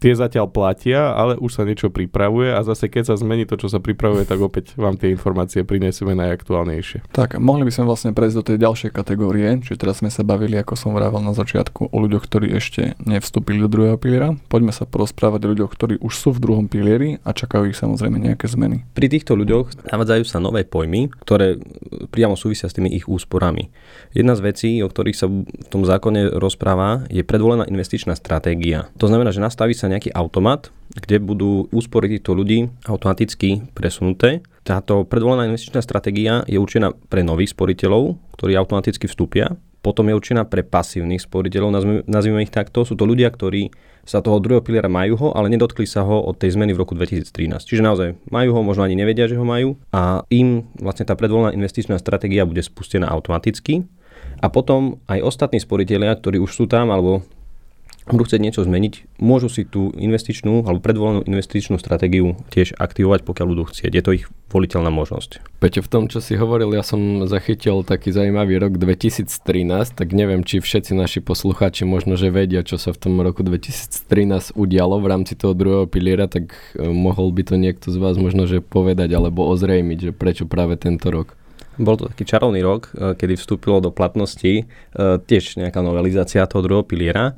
Tie 0.01 0.17
zatiaľ 0.17 0.49
platia, 0.49 1.13
ale 1.13 1.37
už 1.37 1.61
sa 1.61 1.69
niečo 1.69 1.93
pripravuje 1.93 2.49
a 2.49 2.65
zase 2.65 2.89
keď 2.89 3.13
sa 3.13 3.21
zmení 3.21 3.45
to, 3.45 3.61
čo 3.61 3.69
sa 3.69 3.77
pripravuje, 3.77 4.25
tak 4.25 4.41
opäť 4.41 4.73
vám 4.81 4.97
tie 4.97 5.13
informácie 5.13 5.69
prinesieme 5.69 6.17
najaktuálnejšie. 6.17 7.13
Tak, 7.13 7.37
mohli 7.37 7.69
by 7.69 7.73
sme 7.77 7.85
vlastne 7.93 8.17
prejsť 8.17 8.37
do 8.41 8.47
tej 8.49 8.57
ďalšej 8.65 8.91
kategórie, 8.97 9.61
čiže 9.61 9.77
teraz 9.77 10.01
sme 10.01 10.09
sa 10.09 10.25
bavili, 10.25 10.57
ako 10.57 10.73
som 10.81 10.97
vravel 10.97 11.21
na 11.21 11.37
začiatku, 11.37 11.93
o 11.93 11.97
ľuďoch, 12.01 12.25
ktorí 12.25 12.49
ešte 12.57 12.97
nevstúpili 13.05 13.61
do 13.61 13.69
druhého 13.69 14.01
piliera. 14.01 14.33
Poďme 14.49 14.73
sa 14.73 14.89
porozprávať 14.89 15.45
o 15.45 15.51
ľuďoch, 15.53 15.71
ktorí 15.77 15.95
už 16.01 16.15
sú 16.17 16.33
v 16.33 16.41
druhom 16.41 16.73
pilieri 16.73 17.21
a 17.21 17.37
čakajú 17.37 17.69
ich 17.69 17.77
samozrejme 17.77 18.17
nejaké 18.17 18.49
zmeny. 18.49 18.89
Pri 18.97 19.13
týchto 19.13 19.37
ľuďoch 19.37 19.93
navádzajú 19.93 20.25
sa 20.25 20.41
nové 20.41 20.65
pojmy, 20.65 21.13
ktoré 21.21 21.61
priamo 22.09 22.33
súvisia 22.33 22.71
s 22.71 22.77
tými 22.79 22.89
ich 22.95 23.11
úsporami. 23.11 23.69
Jedna 24.17 24.39
z 24.39 24.41
vecí, 24.41 24.71
o 24.81 24.89
ktorých 24.89 25.02
ktorých 25.03 25.19
sa 25.19 25.27
v 25.27 25.67
tom 25.67 25.83
zákone 25.83 26.39
rozpráva, 26.39 27.03
je 27.11 27.27
predvolená 27.27 27.67
investičná 27.67 28.15
stratégia. 28.15 28.87
To 29.03 29.11
znamená, 29.11 29.35
že 29.35 29.43
nastaví 29.43 29.75
sa 29.75 29.91
nejaký 29.91 30.15
automat, 30.15 30.71
kde 30.95 31.19
budú 31.19 31.67
úspory 31.75 32.07
týchto 32.07 32.39
ľudí 32.39 32.71
automaticky 32.87 33.67
presunuté. 33.75 34.47
Táto 34.63 35.03
predvolená 35.03 35.51
investičná 35.51 35.83
stratégia 35.83 36.47
je 36.47 36.63
určená 36.63 36.95
pre 37.11 37.27
nových 37.27 37.51
sporiteľov, 37.51 38.15
ktorí 38.39 38.55
automaticky 38.55 39.11
vstúpia. 39.11 39.59
Potom 39.83 40.07
je 40.07 40.15
určená 40.15 40.47
pre 40.47 40.63
pasívnych 40.63 41.27
sporiteľov, 41.27 41.75
nazvime 42.07 42.47
ich 42.47 42.55
takto. 42.55 42.87
Sú 42.87 42.95
to 42.95 43.03
ľudia, 43.03 43.27
ktorí 43.35 43.75
sa 44.07 44.23
toho 44.23 44.39
druhého 44.39 44.63
piliera 44.63 44.87
majú 44.87 45.19
ho, 45.19 45.29
ale 45.35 45.51
nedotkli 45.51 45.83
sa 45.83 46.07
ho 46.07 46.23
od 46.23 46.39
tej 46.39 46.55
zmeny 46.55 46.79
v 46.79 46.87
roku 46.87 46.95
2013. 46.95 47.67
Čiže 47.67 47.83
naozaj 47.83 48.09
majú 48.31 48.55
ho, 48.55 48.61
možno 48.63 48.87
ani 48.87 48.95
nevedia, 48.95 49.27
že 49.27 49.35
ho 49.35 49.43
majú 49.43 49.75
a 49.91 50.23
im 50.31 50.71
vlastne 50.79 51.07
tá 51.07 51.19
predvolená 51.19 51.51
investičná 51.51 51.99
stratégia 51.99 52.47
bude 52.47 52.63
spustená 52.63 53.11
automaticky 53.11 53.83
a 54.43 54.47
potom 54.51 54.99
aj 55.07 55.23
ostatní 55.23 55.63
sporiteľia, 55.63 56.19
ktorí 56.19 56.43
už 56.43 56.51
sú 56.51 56.65
tam 56.67 56.91
alebo 56.91 57.23
budú 58.11 58.27
chcieť 58.27 58.43
niečo 58.43 58.67
zmeniť, 58.67 59.23
môžu 59.23 59.47
si 59.47 59.63
tú 59.63 59.95
investičnú 59.95 60.67
alebo 60.67 60.83
predvolenú 60.83 61.23
investičnú 61.23 61.79
stratégiu 61.79 62.35
tiež 62.51 62.75
aktivovať, 62.75 63.23
pokiaľ 63.23 63.47
budú 63.47 63.65
chcieť. 63.71 63.93
Je 63.95 64.03
to 64.03 64.11
ich 64.11 64.27
voliteľná 64.51 64.91
možnosť. 64.91 65.39
Peťo, 65.63 65.87
v 65.87 65.91
tom, 65.91 66.05
čo 66.11 66.19
si 66.19 66.35
hovoril, 66.35 66.75
ja 66.75 66.83
som 66.83 67.25
zachytil 67.31 67.87
taký 67.87 68.11
zaujímavý 68.11 68.59
rok 68.59 68.75
2013, 68.77 69.31
tak 69.95 70.09
neviem, 70.11 70.43
či 70.43 70.59
všetci 70.59 70.99
naši 70.99 71.23
poslucháči 71.23 71.87
možno, 71.87 72.19
že 72.19 72.35
vedia, 72.35 72.67
čo 72.67 72.75
sa 72.77 72.91
v 72.91 72.99
tom 72.99 73.15
roku 73.23 73.47
2013 73.47 74.59
udialo 74.59 74.99
v 74.99 75.07
rámci 75.07 75.39
toho 75.39 75.55
druhého 75.55 75.87
piliera, 75.87 76.27
tak 76.27 76.51
eh, 76.75 76.83
mohol 76.83 77.31
by 77.31 77.43
to 77.47 77.55
niekto 77.55 77.95
z 77.95 78.03
vás 78.03 78.19
možno, 78.19 78.51
že 78.51 78.59
povedať 78.59 79.15
alebo 79.15 79.47
ozrejmiť, 79.47 79.99
že 80.03 80.13
prečo 80.13 80.45
práve 80.51 80.75
tento 80.75 81.07
rok. 81.07 81.39
Bol 81.81 81.97
to 81.97 82.13
taký 82.13 82.29
čarovný 82.29 82.61
rok, 82.61 82.93
e, 82.93 83.17
kedy 83.17 83.41
vstúpilo 83.41 83.81
do 83.81 83.89
platnosti 83.89 84.53
e, 84.61 84.65
tiež 84.97 85.57
nejaká 85.57 85.81
novelizácia 85.81 86.45
toho 86.45 86.61
druhého 86.61 86.85
piliera 86.85 87.33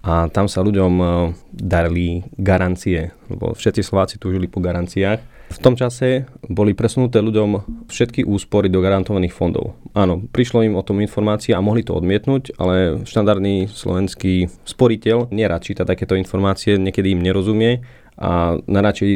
a 0.00 0.32
tam 0.32 0.48
sa 0.48 0.60
ľuďom 0.60 0.92
e, 1.00 1.04
darili 1.52 2.24
garancie, 2.36 3.12
lebo 3.28 3.56
všetci 3.56 3.80
Slováci 3.80 4.16
túžili 4.20 4.48
po 4.48 4.60
garanciách. 4.60 5.40
V 5.50 5.58
tom 5.58 5.74
čase 5.74 6.30
boli 6.46 6.78
presunuté 6.78 7.18
ľuďom 7.18 7.50
všetky 7.90 8.22
úspory 8.22 8.70
do 8.70 8.78
garantovaných 8.78 9.34
fondov. 9.34 9.74
Áno, 9.98 10.22
prišlo 10.30 10.62
im 10.62 10.78
o 10.78 10.86
tom 10.86 11.02
informácie 11.02 11.56
a 11.56 11.64
mohli 11.64 11.82
to 11.82 11.98
odmietnúť, 11.98 12.54
ale 12.54 13.02
štandardný 13.02 13.66
slovenský 13.66 14.46
sporiteľ 14.62 15.34
nerad 15.34 15.66
číta 15.66 15.82
takéto 15.82 16.14
informácie, 16.14 16.78
niekedy 16.78 17.18
im 17.18 17.24
nerozumie 17.24 17.82
a 18.14 18.62
naradšej 18.62 19.10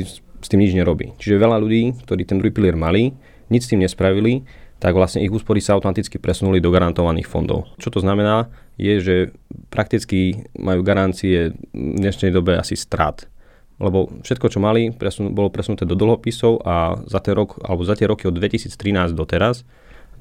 s 0.44 0.49
tým 0.52 0.61
nič 0.61 0.76
nerobí. 0.76 1.16
Čiže 1.16 1.40
veľa 1.40 1.56
ľudí, 1.62 2.04
ktorí 2.04 2.28
ten 2.28 2.37
druhý 2.37 2.52
pilier 2.52 2.76
mali, 2.76 3.16
nič 3.54 3.70
s 3.70 3.70
tým 3.70 3.87
nespravili, 3.87 4.42
tak 4.82 4.99
vlastne 4.99 5.23
ich 5.23 5.30
úspory 5.30 5.62
sa 5.62 5.78
automaticky 5.78 6.18
presunuli 6.18 6.58
do 6.58 6.75
garantovaných 6.75 7.30
fondov. 7.30 7.70
Čo 7.78 7.94
to 7.94 7.99
znamená, 8.02 8.50
je, 8.75 8.99
že 8.99 9.16
prakticky 9.70 10.50
majú 10.58 10.82
garancie 10.82 11.54
v 11.70 11.94
dnešnej 12.02 12.34
dobe 12.34 12.58
asi 12.58 12.75
strát 12.75 13.30
lebo 13.82 14.06
všetko, 14.23 14.46
čo 14.54 14.62
mali, 14.62 14.94
presun, 14.94 15.34
bolo 15.34 15.50
presunuté 15.50 15.82
do 15.82 15.99
dlhopisov 15.99 16.62
a 16.62 17.02
za, 17.11 17.18
ten 17.18 17.34
rok, 17.34 17.58
alebo 17.58 17.82
za 17.82 17.99
tie 17.99 18.06
roky 18.06 18.30
od 18.30 18.38
2013 18.38 18.70
doteraz 19.18 19.66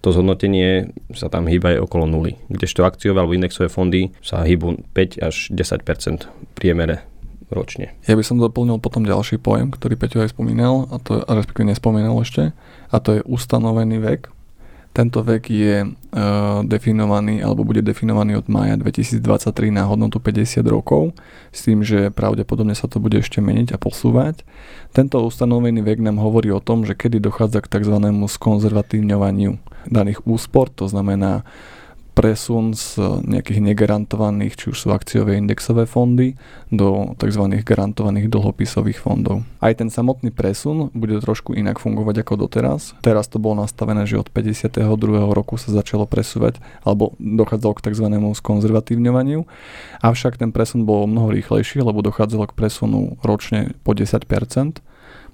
to 0.04 0.12
zhodnotenie 0.12 0.92
sa 1.16 1.32
tam 1.32 1.48
hýba 1.48 1.80
aj 1.80 1.88
okolo 1.88 2.04
nuly. 2.04 2.36
Kdežto 2.52 2.84
akciové 2.84 3.24
alebo 3.24 3.40
indexové 3.40 3.72
fondy 3.72 4.12
sa 4.20 4.44
hýbu 4.44 4.92
5 4.92 5.24
až 5.24 5.48
10% 5.48 6.28
priemere 6.60 7.08
ročne. 7.52 7.96
Ja 8.08 8.16
by 8.16 8.24
som 8.24 8.40
doplnil 8.40 8.80
potom 8.80 9.04
ďalší 9.04 9.40
pojem, 9.40 9.74
ktorý 9.74 10.00
Peťo 10.00 10.24
aj 10.24 10.36
spomínal, 10.36 10.88
a 10.92 11.00
to, 11.02 11.24
respektíve 11.26 11.72
nespomínal 11.72 12.16
ešte, 12.22 12.56
a 12.92 12.96
to 13.02 13.20
je 13.20 13.22
ustanovený 13.26 14.00
vek. 14.00 14.22
Tento 14.94 15.26
vek 15.26 15.50
je 15.50 15.76
e, 15.82 15.88
definovaný 16.70 17.42
alebo 17.42 17.66
bude 17.66 17.82
definovaný 17.82 18.38
od 18.38 18.46
mája 18.46 18.78
2023 18.78 19.74
na 19.74 19.90
hodnotu 19.90 20.22
50 20.22 20.62
rokov 20.70 21.18
s 21.50 21.66
tým, 21.66 21.82
že 21.82 22.14
pravdepodobne 22.14 22.78
sa 22.78 22.86
to 22.86 23.02
bude 23.02 23.18
ešte 23.18 23.42
meniť 23.42 23.74
a 23.74 23.82
posúvať. 23.82 24.46
Tento 24.94 25.18
ustanovený 25.26 25.82
vek 25.82 25.98
nám 25.98 26.22
hovorí 26.22 26.54
o 26.54 26.62
tom, 26.62 26.86
že 26.86 26.94
kedy 26.94 27.26
dochádza 27.26 27.66
k 27.66 27.82
tzv. 27.82 27.98
skonzervatívňovaniu 28.06 29.58
daných 29.90 30.22
úspor, 30.30 30.70
to 30.70 30.86
znamená 30.86 31.42
presun 32.13 32.77
z 32.77 33.01
nejakých 33.25 33.74
negarantovaných, 33.74 34.53
či 34.53 34.65
už 34.70 34.77
sú 34.77 34.88
akciové 34.93 35.41
indexové 35.41 35.89
fondy, 35.89 36.38
do 36.70 37.17
tzv. 37.17 37.43
garantovaných 37.65 38.29
dlhopisových 38.29 39.01
fondov. 39.01 39.41
Aj 39.58 39.74
ten 39.74 39.89
samotný 39.89 40.29
presun 40.29 40.93
bude 40.93 41.17
trošku 41.17 41.58
inak 41.58 41.82
fungovať 41.82 42.22
ako 42.22 42.34
doteraz. 42.46 42.93
Teraz 43.01 43.25
to 43.29 43.41
bolo 43.41 43.65
nastavené, 43.65 44.05
že 44.05 44.22
od 44.22 44.29
52. 44.29 44.77
roku 45.34 45.58
sa 45.58 45.74
začalo 45.74 46.05
presúvať, 46.05 46.62
alebo 46.86 47.17
dochádzalo 47.17 47.74
k 47.77 47.84
tzv. 47.89 48.08
skonzervatívňovaniu, 48.13 49.46
avšak 50.01 50.38
ten 50.38 50.53
presun 50.53 50.86
bol 50.86 51.10
mnoho 51.10 51.34
rýchlejší, 51.34 51.82
lebo 51.82 52.05
dochádzalo 52.05 52.50
k 52.50 52.58
presunu 52.58 53.17
ročne 53.25 53.74
po 53.82 53.98
10%, 53.98 54.22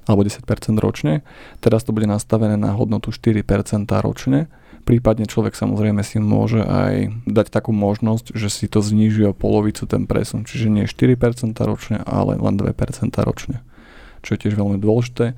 alebo 0.08 0.26
10% 0.26 0.42
ročne. 0.82 1.22
Teraz 1.62 1.86
to 1.86 1.94
bude 1.94 2.10
nastavené 2.10 2.58
na 2.58 2.74
hodnotu 2.74 3.14
4% 3.14 3.46
ročne 4.02 4.50
Prípadne 4.90 5.30
človek 5.30 5.54
samozrejme 5.54 6.02
si 6.02 6.18
môže 6.18 6.66
aj 6.66 7.14
dať 7.30 7.54
takú 7.54 7.70
možnosť, 7.70 8.34
že 8.34 8.50
si 8.50 8.66
to 8.66 8.82
znižuje 8.82 9.30
o 9.30 9.38
polovicu 9.38 9.86
ten 9.86 10.10
presun, 10.10 10.50
čiže 10.50 10.66
nie 10.66 10.90
4% 10.90 11.54
ročne, 11.62 12.02
ale 12.10 12.42
len 12.42 12.58
2% 12.58 12.74
ročne, 13.22 13.62
čo 14.26 14.34
je 14.34 14.42
tiež 14.42 14.58
veľmi 14.58 14.82
dôležité. 14.82 15.38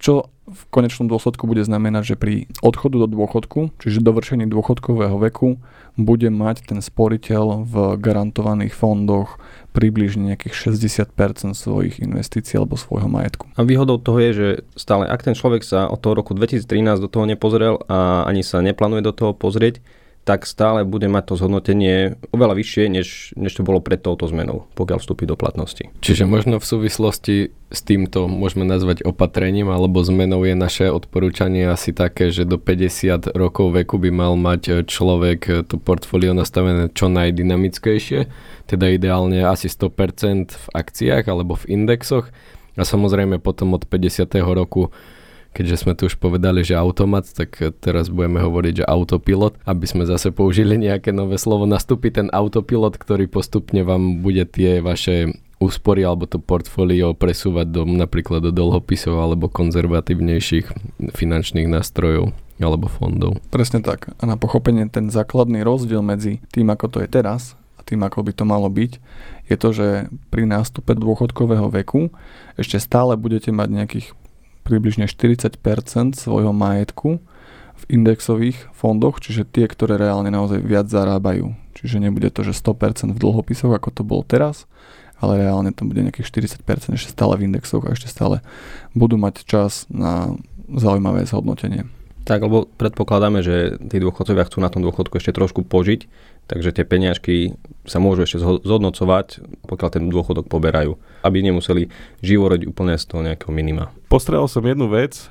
Čo 0.00 0.32
v 0.48 0.62
konečnom 0.72 1.12
dôsledku 1.12 1.44
bude 1.44 1.60
znamenať, 1.60 2.14
že 2.14 2.16
pri 2.16 2.34
odchodu 2.64 3.04
do 3.04 3.08
dôchodku, 3.12 3.76
čiže 3.84 4.00
dovršení 4.00 4.48
dôchodkového 4.48 5.20
veku, 5.28 5.60
bude 5.96 6.28
mať 6.28 6.68
ten 6.68 6.80
sporiteľ 6.84 7.64
v 7.64 7.74
garantovaných 7.96 8.76
fondoch 8.76 9.40
približne 9.72 10.32
nejakých 10.32 10.76
60% 10.76 11.56
svojich 11.56 12.00
investícií 12.00 12.56
alebo 12.60 12.76
svojho 12.76 13.08
majetku. 13.08 13.48
A 13.56 13.64
výhodou 13.64 13.96
toho 14.00 14.20
je, 14.20 14.30
že 14.32 14.48
stále 14.76 15.08
ak 15.08 15.24
ten 15.24 15.36
človek 15.36 15.64
sa 15.64 15.88
od 15.88 16.00
toho 16.00 16.16
roku 16.16 16.36
2013 16.36 17.00
do 17.00 17.08
toho 17.08 17.24
nepozrel 17.24 17.80
a 17.88 18.28
ani 18.28 18.44
sa 18.44 18.60
neplánuje 18.60 19.04
do 19.04 19.12
toho 19.12 19.32
pozrieť, 19.32 19.80
tak 20.26 20.42
stále 20.42 20.82
bude 20.82 21.06
mať 21.06 21.22
to 21.30 21.34
zhodnotenie 21.38 22.18
oveľa 22.34 22.58
vyššie, 22.58 22.84
než, 22.90 23.30
než 23.38 23.54
to 23.54 23.62
bolo 23.62 23.78
pred 23.78 24.02
touto 24.02 24.26
zmenou, 24.26 24.66
pokiaľ 24.74 24.98
vstúpi 24.98 25.22
do 25.22 25.38
platnosti. 25.38 25.86
Čiže 26.02 26.26
možno 26.26 26.58
v 26.58 26.66
súvislosti 26.66 27.54
s 27.70 27.80
týmto 27.86 28.26
môžeme 28.26 28.66
nazvať 28.66 29.06
opatrením 29.06 29.70
alebo 29.70 30.02
zmenou 30.02 30.42
je 30.42 30.58
naše 30.58 30.90
odporúčanie 30.90 31.70
asi 31.70 31.94
také, 31.94 32.34
že 32.34 32.42
do 32.42 32.58
50 32.58 33.38
rokov 33.38 33.70
veku 33.70 34.02
by 34.02 34.10
mal 34.10 34.34
mať 34.34 34.90
človek 34.90 35.70
to 35.70 35.78
portfólio 35.78 36.34
nastavené 36.34 36.90
čo 36.90 37.06
najdynamickejšie, 37.06 38.26
teda 38.66 38.98
ideálne 38.98 39.46
asi 39.46 39.70
100% 39.70 40.58
v 40.58 40.66
akciách 40.74 41.22
alebo 41.30 41.54
v 41.54 41.70
indexoch 41.70 42.34
a 42.74 42.82
samozrejme 42.82 43.38
potom 43.38 43.78
od 43.78 43.86
50. 43.86 44.26
roku 44.42 44.90
keďže 45.56 45.88
sme 45.88 45.96
tu 45.96 46.12
už 46.12 46.20
povedali, 46.20 46.60
že 46.60 46.76
automat, 46.76 47.24
tak 47.32 47.56
teraz 47.80 48.12
budeme 48.12 48.44
hovoriť, 48.44 48.84
že 48.84 48.84
autopilot, 48.84 49.56
aby 49.64 49.88
sme 49.88 50.04
zase 50.04 50.28
použili 50.28 50.76
nejaké 50.76 51.16
nové 51.16 51.40
slovo. 51.40 51.64
Nastúpi 51.64 52.12
ten 52.12 52.28
autopilot, 52.28 53.00
ktorý 53.00 53.24
postupne 53.24 53.80
vám 53.80 54.20
bude 54.20 54.44
tie 54.44 54.84
vaše 54.84 55.32
úspory 55.56 56.04
alebo 56.04 56.28
to 56.28 56.36
portfólio 56.36 57.16
presúvať 57.16 57.66
do, 57.72 57.82
napríklad 57.88 58.44
do 58.44 58.52
dlhopisov 58.52 59.16
alebo 59.16 59.48
konzervatívnejších 59.48 60.68
finančných 61.16 61.64
nástrojov 61.64 62.36
alebo 62.60 62.92
fondov. 62.92 63.40
Presne 63.48 63.80
tak. 63.80 64.12
A 64.20 64.22
na 64.28 64.36
pochopenie 64.36 64.84
ten 64.92 65.08
základný 65.08 65.64
rozdiel 65.64 66.04
medzi 66.04 66.44
tým, 66.52 66.68
ako 66.68 66.92
to 66.92 66.98
je 67.00 67.08
teraz 67.08 67.56
a 67.76 67.84
tým, 67.84 68.04
ako 68.04 68.20
by 68.28 68.32
to 68.36 68.44
malo 68.44 68.68
byť, 68.68 68.92
je 69.48 69.56
to, 69.56 69.68
že 69.72 69.88
pri 70.28 70.44
nástupe 70.44 70.92
dôchodkového 70.92 71.72
veku 71.72 72.12
ešte 72.60 72.76
stále 72.76 73.16
budete 73.16 73.48
mať 73.48 73.68
nejakých 73.72 74.06
približne 74.66 75.06
40% 75.06 75.62
svojho 76.18 76.50
majetku 76.50 77.22
v 77.76 77.82
indexových 77.92 78.66
fondoch, 78.74 79.22
čiže 79.22 79.46
tie, 79.46 79.70
ktoré 79.70 79.94
reálne 79.94 80.34
naozaj 80.34 80.58
viac 80.64 80.90
zarábajú. 80.90 81.54
Čiže 81.78 82.02
nebude 82.02 82.32
to, 82.34 82.42
že 82.42 82.56
100% 82.56 83.14
v 83.14 83.18
dlhopisoch, 83.20 83.70
ako 83.70 83.88
to 83.94 84.02
bolo 84.02 84.26
teraz, 84.26 84.66
ale 85.22 85.38
reálne 85.40 85.70
to 85.70 85.86
bude 85.86 86.02
nejakých 86.02 86.58
40% 86.58 86.98
ešte 86.98 87.14
stále 87.14 87.38
v 87.38 87.46
indexoch 87.46 87.84
a 87.86 87.94
ešte 87.94 88.10
stále 88.10 88.42
budú 88.96 89.14
mať 89.20 89.46
čas 89.46 89.86
na 89.92 90.34
zaujímavé 90.66 91.28
zhodnotenie. 91.28 91.86
Tak, 92.26 92.42
lebo 92.42 92.66
predpokladáme, 92.66 93.38
že 93.38 93.78
tí 93.86 94.02
dôchodcovia 94.02 94.50
chcú 94.50 94.58
na 94.58 94.66
tom 94.66 94.82
dôchodku 94.82 95.14
ešte 95.14 95.30
trošku 95.30 95.62
požiť, 95.62 96.10
takže 96.46 96.70
tie 96.74 96.84
peniažky 96.86 97.54
sa 97.86 98.02
môžu 98.02 98.26
ešte 98.26 98.42
zhodnocovať, 98.42 99.42
pokiaľ 99.70 99.88
ten 99.94 100.10
dôchodok 100.10 100.50
poberajú, 100.50 100.98
aby 101.22 101.38
nemuseli 101.42 101.86
živoriť 102.22 102.66
úplne 102.66 102.98
z 102.98 103.04
toho 103.06 103.22
nejakého 103.22 103.54
minima. 103.54 103.94
Postrel 104.06 104.46
som 104.46 104.62
jednu 104.62 104.86
vec. 104.86 105.30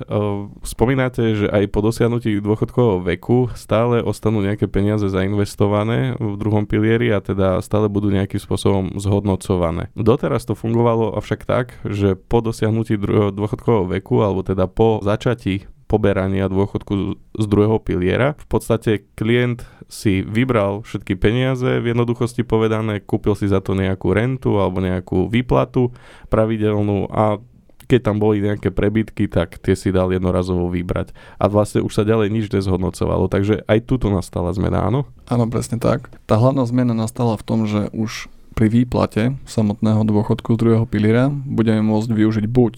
Spomínate, 0.60 1.32
že 1.32 1.46
aj 1.48 1.72
po 1.72 1.80
dosiahnutí 1.80 2.40
dôchodkového 2.44 3.00
veku 3.08 3.48
stále 3.56 4.04
ostanú 4.04 4.44
nejaké 4.44 4.68
peniaze 4.68 5.08
zainvestované 5.08 6.16
v 6.20 6.36
druhom 6.36 6.68
pilieri 6.68 7.08
a 7.12 7.24
teda 7.24 7.60
stále 7.64 7.88
budú 7.88 8.12
nejakým 8.12 8.40
spôsobom 8.40 9.00
zhodnocované. 9.00 9.88
Doteraz 9.96 10.44
to 10.44 10.52
fungovalo 10.52 11.16
avšak 11.16 11.48
tak, 11.48 11.76
že 11.88 12.16
po 12.16 12.44
dosiahnutí 12.44 13.00
dôchodkového 13.32 13.96
veku 13.96 14.20
alebo 14.20 14.44
teda 14.44 14.68
po 14.68 15.00
začatí 15.00 15.68
poberania 15.86 16.50
dôchodku 16.50 17.14
z 17.38 17.44
druhého 17.46 17.78
piliera. 17.78 18.34
V 18.42 18.46
podstate 18.50 19.06
klient 19.14 19.62
si 19.86 20.22
vybral 20.26 20.82
všetky 20.82 21.14
peniaze, 21.14 21.78
v 21.78 21.94
jednoduchosti 21.94 22.42
povedané, 22.42 22.98
kúpil 22.98 23.38
si 23.38 23.46
za 23.46 23.62
to 23.62 23.78
nejakú 23.78 24.10
rentu 24.10 24.58
alebo 24.58 24.82
nejakú 24.82 25.30
výplatu 25.30 25.94
pravidelnú 26.26 27.06
a 27.10 27.38
keď 27.86 28.00
tam 28.02 28.18
boli 28.18 28.42
nejaké 28.42 28.74
prebytky, 28.74 29.30
tak 29.30 29.62
tie 29.62 29.78
si 29.78 29.94
dal 29.94 30.10
jednorazovo 30.10 30.66
vybrať. 30.66 31.14
A 31.38 31.46
vlastne 31.46 31.86
už 31.86 31.94
sa 31.94 32.02
ďalej 32.02 32.34
nič 32.34 32.46
nezhodnocovalo, 32.50 33.30
takže 33.30 33.62
aj 33.70 33.86
tuto 33.86 34.10
nastala 34.10 34.50
zmena, 34.50 34.82
áno? 34.82 35.06
Áno, 35.30 35.46
presne 35.46 35.78
tak. 35.78 36.10
Tá 36.26 36.34
hlavná 36.34 36.66
zmena 36.66 36.98
nastala 36.98 37.38
v 37.38 37.46
tom, 37.46 37.70
že 37.70 37.86
už 37.94 38.26
pri 38.58 38.66
výplate 38.72 39.38
samotného 39.46 40.02
dôchodku 40.02 40.56
z 40.56 40.60
druhého 40.60 40.86
piliera 40.88 41.30
budeme 41.30 41.84
môcť 41.86 42.10
využiť 42.10 42.46
buď 42.50 42.74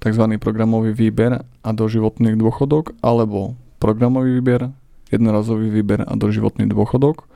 tzv. 0.00 0.24
programový 0.36 0.92
výber 0.92 1.44
a 1.44 1.70
doživotný 1.72 2.36
dôchodok, 2.36 2.98
alebo 3.00 3.56
programový 3.80 4.40
výber, 4.40 4.74
jednorazový 5.10 5.70
výber 5.70 6.06
a 6.06 6.14
doživotný 6.14 6.70
dôchodok. 6.70 7.26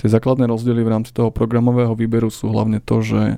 Tie 0.00 0.08
základné 0.08 0.48
rozdiely 0.48 0.80
v 0.80 0.92
rámci 0.96 1.12
toho 1.12 1.28
programového 1.28 1.92
výberu 1.92 2.32
sú 2.32 2.48
hlavne 2.48 2.80
to, 2.80 3.04
že 3.04 3.36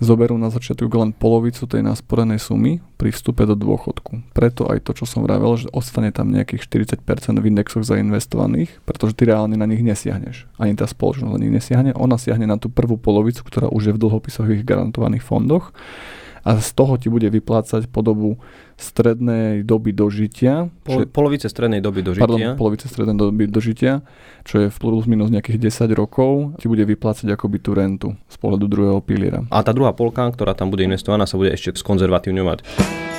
zoberú 0.00 0.40
na 0.40 0.48
začiatok 0.48 0.88
len 0.96 1.12
polovicu 1.12 1.68
tej 1.68 1.84
nasporenej 1.84 2.40
sumy 2.40 2.80
pri 2.96 3.12
vstupe 3.12 3.44
do 3.44 3.52
dôchodku. 3.52 4.32
Preto 4.32 4.64
aj 4.72 4.88
to, 4.88 4.96
čo 4.96 5.04
som 5.04 5.20
vravel, 5.20 5.60
že 5.60 5.68
ostane 5.76 6.08
tam 6.08 6.32
nejakých 6.32 6.64
40% 7.04 7.36
v 7.36 7.48
indexoch 7.52 7.84
zainvestovaných, 7.84 8.80
pretože 8.88 9.12
ty 9.12 9.28
reálne 9.28 9.60
na 9.60 9.68
nich 9.68 9.84
nesiahneš. 9.84 10.48
Ani 10.56 10.72
tá 10.72 10.88
spoločnosť 10.88 11.36
na 11.36 11.40
nich 11.44 11.52
nesiahne, 11.52 11.92
ona 11.92 12.16
siahne 12.16 12.48
na 12.48 12.56
tú 12.56 12.72
prvú 12.72 12.96
polovicu, 12.96 13.44
ktorá 13.44 13.68
už 13.68 13.92
je 13.92 13.94
v 13.94 14.00
dlhopisových 14.00 14.64
garantovaných 14.64 15.20
fondoch 15.20 15.76
a 16.44 16.56
z 16.58 16.70
toho 16.72 16.96
ti 16.96 17.12
bude 17.12 17.28
vyplácať 17.28 17.88
po 17.88 18.00
dobu 18.00 18.40
strednej 18.80 19.60
doby 19.60 19.92
dožitia. 19.92 20.72
Pol, 20.88 21.04
polovice 21.04 21.52
strednej 21.52 21.84
doby 21.84 22.00
dožitia. 22.00 22.24
Pardon, 22.24 22.40
polovice 22.56 22.88
strednej 22.88 23.16
doby 23.16 23.44
dožitia, 23.44 24.00
čo 24.48 24.64
je 24.64 24.66
v 24.72 24.76
plus 24.80 25.04
minus 25.04 25.28
nejakých 25.28 25.68
10 25.68 25.92
rokov, 25.92 26.56
ti 26.56 26.66
bude 26.66 26.82
vyplácať 26.88 27.28
akoby 27.36 27.58
tú 27.60 27.76
rentu 27.76 28.08
z 28.32 28.36
pohľadu 28.40 28.64
druhého 28.66 29.00
piliera. 29.04 29.44
A 29.52 29.60
tá 29.60 29.76
druhá 29.76 29.92
polka, 29.92 30.24
ktorá 30.32 30.56
tam 30.56 30.72
bude 30.72 30.88
investovaná, 30.88 31.28
sa 31.28 31.36
bude 31.36 31.52
ešte 31.52 31.76
skonzervatívňovať. 31.76 33.09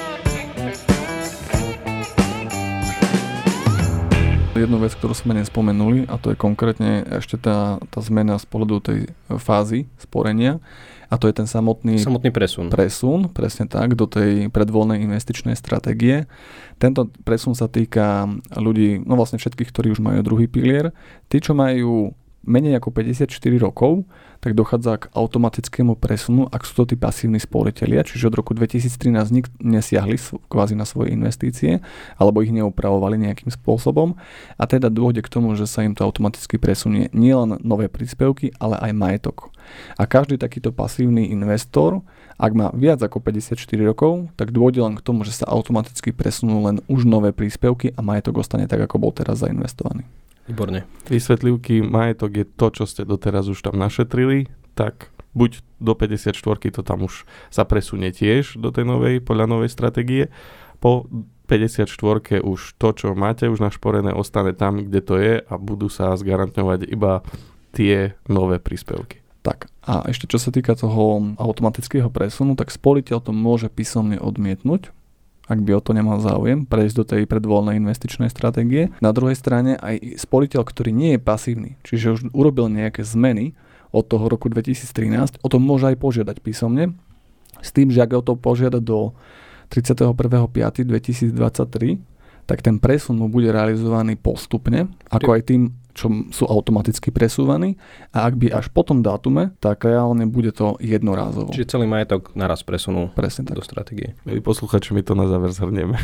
Jednu 4.61 4.77
vec, 4.77 4.93
ktorú 4.93 5.17
sme 5.17 5.33
nespomenuli, 5.41 6.05
a 6.05 6.21
to 6.21 6.33
je 6.33 6.37
konkrétne 6.37 7.01
ešte 7.17 7.41
tá, 7.41 7.81
tá 7.89 7.99
zmena 8.05 8.37
z 8.37 8.45
pohľadu 8.45 8.75
tej 8.85 8.99
fázy 9.41 9.89
sporenia, 9.97 10.61
a 11.11 11.19
to 11.19 11.27
je 11.27 11.35
ten 11.35 11.49
samotný 11.49 11.99
Samotný 11.99 12.31
presun. 12.31 12.71
presun, 12.71 13.27
presne 13.33 13.67
tak, 13.67 13.99
do 13.99 14.07
tej 14.07 14.47
predvoľnej 14.47 15.03
investičnej 15.03 15.59
stratégie. 15.59 16.29
Tento 16.79 17.11
presun 17.27 17.51
sa 17.51 17.67
týka 17.67 18.31
ľudí, 18.55 19.03
no 19.03 19.19
vlastne 19.19 19.35
všetkých, 19.35 19.75
ktorí 19.75 19.87
už 19.91 19.99
majú 19.99 20.23
druhý 20.23 20.47
pilier. 20.47 20.95
Tí, 21.27 21.43
čo 21.43 21.51
majú 21.51 22.15
menej 22.41 22.81
ako 22.81 22.89
54 22.89 23.29
rokov, 23.61 24.05
tak 24.41 24.57
dochádza 24.57 25.05
k 25.05 25.09
automatickému 25.13 25.93
presunu, 26.01 26.49
ak 26.49 26.65
sú 26.65 26.81
to 26.81 26.93
tí 26.93 26.95
pasívni 26.97 27.37
sporiteľia, 27.37 28.01
čiže 28.01 28.33
od 28.33 28.35
roku 28.41 28.57
2013 28.57 29.13
nik 29.29 29.45
nesiahli 29.61 30.17
kvázi 30.49 30.73
na 30.73 30.89
svoje 30.89 31.13
investície, 31.13 31.77
alebo 32.17 32.41
ich 32.41 32.49
neupravovali 32.49 33.21
nejakým 33.21 33.53
spôsobom 33.53 34.17
a 34.57 34.63
teda 34.65 34.89
dôjde 34.89 35.21
k 35.21 35.29
tomu, 35.29 35.53
že 35.53 35.69
sa 35.69 35.85
im 35.85 35.93
to 35.93 36.01
automaticky 36.01 36.57
presunie 36.57 37.13
nielen 37.13 37.61
nové 37.61 37.85
príspevky, 37.85 38.57
ale 38.57 38.81
aj 38.81 38.91
majetok. 38.97 39.53
A 40.01 40.09
každý 40.09 40.41
takýto 40.41 40.73
pasívny 40.73 41.29
investor, 41.29 42.01
ak 42.41 42.51
má 42.57 42.67
viac 42.73 42.97
ako 43.05 43.21
54 43.21 43.53
rokov, 43.85 44.33
tak 44.33 44.49
dôjde 44.49 44.81
len 44.81 44.97
k 44.97 45.05
tomu, 45.05 45.21
že 45.21 45.37
sa 45.37 45.45
automaticky 45.45 46.09
presunú 46.09 46.65
len 46.65 46.81
už 46.89 47.05
nové 47.05 47.29
príspevky 47.29 47.93
a 47.93 48.01
majetok 48.01 48.41
ostane 48.41 48.65
tak, 48.65 48.81
ako 48.81 48.97
bol 48.97 49.13
teraz 49.13 49.45
zainvestovaný. 49.45 50.09
Výborne. 50.49 50.89
Vysvetlivky, 51.07 51.85
majetok 51.85 52.31
je 52.41 52.45
to, 52.45 52.67
čo 52.73 52.83
ste 52.89 53.05
doteraz 53.05 53.45
už 53.47 53.61
tam 53.61 53.77
našetrili, 53.77 54.49
tak 54.73 55.13
buď 55.37 55.61
do 55.79 55.93
54 55.95 56.35
to 56.75 56.81
tam 56.83 57.07
už 57.07 57.23
sa 57.49 57.63
presunie 57.63 58.11
tiež 58.11 58.59
do 58.59 58.69
tej 58.69 58.85
novej, 58.85 59.23
podľa 59.23 59.47
novej 59.47 59.69
stratégie. 59.71 60.27
Po 60.81 61.07
54 61.47 62.41
už 62.41 62.59
to, 62.79 62.87
čo 62.95 63.07
máte 63.11 63.51
už 63.51 63.59
našporené, 63.59 64.15
ostane 64.15 64.55
tam, 64.55 64.79
kde 64.87 65.01
to 65.03 65.15
je 65.19 65.35
a 65.43 65.53
budú 65.59 65.91
sa 65.91 66.15
zgarantňovať 66.15 66.87
iba 66.87 67.21
tie 67.75 68.15
nové 68.31 68.59
príspevky. 68.59 69.19
Tak 69.41 69.67
a 69.81 70.05
ešte 70.05 70.29
čo 70.29 70.37
sa 70.37 70.53
týka 70.53 70.77
toho 70.77 71.33
automatického 71.41 72.13
presunu, 72.13 72.53
tak 72.53 72.69
spoliteľ 72.69 73.25
to 73.25 73.33
môže 73.33 73.73
písomne 73.73 74.21
odmietnúť, 74.21 74.93
ak 75.51 75.67
by 75.67 75.75
o 75.75 75.83
to 75.83 75.91
nemal 75.91 76.23
záujem, 76.23 76.63
prejsť 76.63 76.95
do 76.95 77.03
tej 77.03 77.27
predvoľnej 77.27 77.75
investičnej 77.83 78.31
stratégie. 78.31 78.87
Na 79.03 79.11
druhej 79.11 79.35
strane 79.35 79.75
aj 79.75 80.23
spoliteľ, 80.23 80.63
ktorý 80.63 80.95
nie 80.95 81.19
je 81.19 81.21
pasívny, 81.21 81.75
čiže 81.83 82.15
už 82.15 82.31
urobil 82.31 82.71
nejaké 82.71 83.03
zmeny 83.03 83.51
od 83.91 84.07
toho 84.07 84.31
roku 84.31 84.47
2013, 84.47 85.43
o 85.43 85.47
tom 85.51 85.67
môže 85.67 85.91
aj 85.91 85.99
požiadať 85.99 86.39
písomne, 86.39 86.95
s 87.59 87.75
tým, 87.75 87.91
že 87.91 87.99
ak 87.99 88.15
o 88.15 88.23
to 88.23 88.39
požiada 88.39 88.79
do 88.79 89.11
31.5.2023, 89.67 91.99
tak 92.51 92.59
ten 92.59 92.83
presun 92.83 93.15
mu 93.15 93.31
bude 93.31 93.47
realizovaný 93.47 94.19
postupne, 94.19 94.91
ako 95.07 95.39
aj 95.39 95.41
tým, 95.47 95.71
čo 95.95 96.11
sú 96.35 96.43
automaticky 96.43 97.07
presúvaní 97.07 97.79
a 98.11 98.27
ak 98.27 98.35
by 98.35 98.51
až 98.51 98.67
po 98.75 98.83
tom 98.83 98.99
dátume, 98.99 99.55
tak 99.63 99.87
reálne 99.87 100.27
bude 100.27 100.51
to 100.51 100.75
jednorázovo. 100.83 101.47
Čiže 101.55 101.79
celý 101.79 101.87
majetok 101.87 102.35
naraz 102.35 102.67
presunú 102.67 103.07
Presne 103.15 103.47
tak. 103.47 103.55
do 103.55 103.63
stratégie. 103.63 104.19
Milí 104.27 104.43
posluchači, 104.43 104.91
my 104.91 104.99
to 104.99 105.15
na 105.15 105.31
záver 105.31 105.55
zhrnieme. 105.55 105.95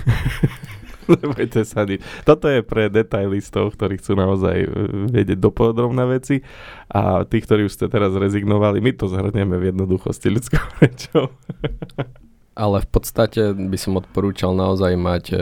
Nebojte 1.12 1.68
sa 1.68 1.84
nič. 1.84 2.00
Toto 2.24 2.48
je 2.48 2.64
pre 2.64 2.88
detailistov, 2.88 3.76
ktorí 3.76 4.00
chcú 4.00 4.16
naozaj 4.16 4.56
e, 4.64 4.68
vedieť 5.12 5.40
dopodrobné 5.40 6.04
veci 6.08 6.48
a 6.88 7.28
tí, 7.28 7.44
ktorí 7.44 7.68
už 7.68 7.76
ste 7.76 7.92
teraz 7.92 8.16
rezignovali, 8.16 8.80
my 8.80 8.92
to 8.96 9.12
zhrnieme 9.12 9.60
v 9.60 9.76
jednoduchosti 9.76 10.32
ľudskou 10.32 10.64
rečou. 10.80 11.28
Ale 12.58 12.82
v 12.82 12.90
podstate 12.90 13.54
by 13.54 13.78
som 13.78 14.02
odporúčal 14.02 14.58
naozaj 14.58 14.98
mať 14.98 15.24
e, 15.30 15.38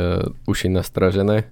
uši 0.52 0.68
nastražené, 0.68 1.48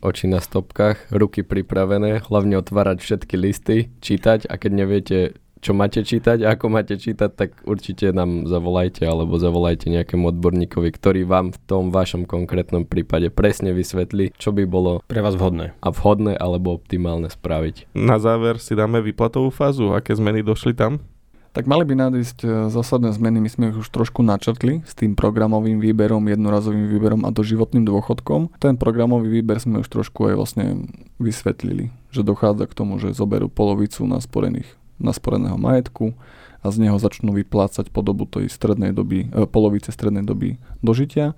oči 0.00 0.30
na 0.30 0.38
stopkách, 0.38 1.10
ruky 1.10 1.42
pripravené, 1.42 2.22
hlavne 2.30 2.56
otvárať 2.62 3.02
všetky 3.02 3.34
listy, 3.34 3.76
čítať 4.00 4.46
a 4.46 4.54
keď 4.54 4.70
neviete, 4.72 5.18
čo 5.60 5.76
máte 5.76 6.00
čítať 6.00 6.40
a 6.46 6.56
ako 6.56 6.72
máte 6.72 6.96
čítať, 6.96 7.30
tak 7.36 7.50
určite 7.68 8.14
nám 8.16 8.48
zavolajte 8.48 9.04
alebo 9.04 9.36
zavolajte 9.36 9.92
nejakému 9.92 10.32
odborníkovi, 10.32 10.88
ktorý 10.88 11.28
vám 11.28 11.52
v 11.52 11.58
tom 11.68 11.92
vašom 11.92 12.24
konkrétnom 12.24 12.88
prípade 12.88 13.28
presne 13.28 13.76
vysvetlí, 13.76 14.32
čo 14.40 14.56
by 14.56 14.64
bolo 14.64 15.04
Pre 15.04 15.20
vás 15.20 15.36
vhodné. 15.36 15.76
a 15.84 15.88
vhodné 15.92 16.32
alebo 16.38 16.72
optimálne 16.72 17.28
spraviť. 17.28 17.92
Na 17.92 18.16
záver 18.16 18.56
si 18.56 18.72
dáme 18.72 19.04
výplatovú 19.04 19.52
fázu. 19.52 19.92
Aké 19.92 20.16
zmeny 20.16 20.40
došli 20.40 20.72
tam? 20.72 21.04
Tak 21.50 21.66
mali 21.66 21.82
by 21.82 21.98
nadísť 21.98 22.38
e, 22.46 22.48
zásadné 22.70 23.10
zmeny, 23.10 23.42
my 23.42 23.50
sme 23.50 23.64
ich 23.74 23.78
už 23.82 23.90
trošku 23.90 24.22
načrtli 24.22 24.86
s 24.86 24.94
tým 24.94 25.18
programovým 25.18 25.82
výberom, 25.82 26.22
jednorazovým 26.30 26.86
výberom 26.86 27.26
a 27.26 27.34
doživotným 27.34 27.82
dôchodkom. 27.82 28.54
Ten 28.62 28.78
programový 28.78 29.42
výber 29.42 29.58
sme 29.58 29.82
už 29.82 29.90
trošku 29.90 30.30
aj 30.30 30.34
vlastne 30.38 30.86
vysvetlili, 31.18 31.90
že 32.14 32.22
dochádza 32.22 32.70
k 32.70 32.76
tomu, 32.78 33.02
že 33.02 33.18
zoberú 33.18 33.50
polovicu 33.50 34.06
nasporených, 34.06 34.70
nasporeného 35.02 35.58
majetku 35.58 36.14
a 36.62 36.70
z 36.70 36.86
neho 36.86 37.02
začnú 37.02 37.34
vyplácať 37.34 37.90
po 37.90 38.06
dobu 38.06 38.30
tej 38.30 38.46
strednej 38.46 38.94
doby, 38.94 39.26
e, 39.34 39.42
polovice 39.50 39.90
strednej 39.90 40.22
doby 40.22 40.54
dožitia. 40.86 41.34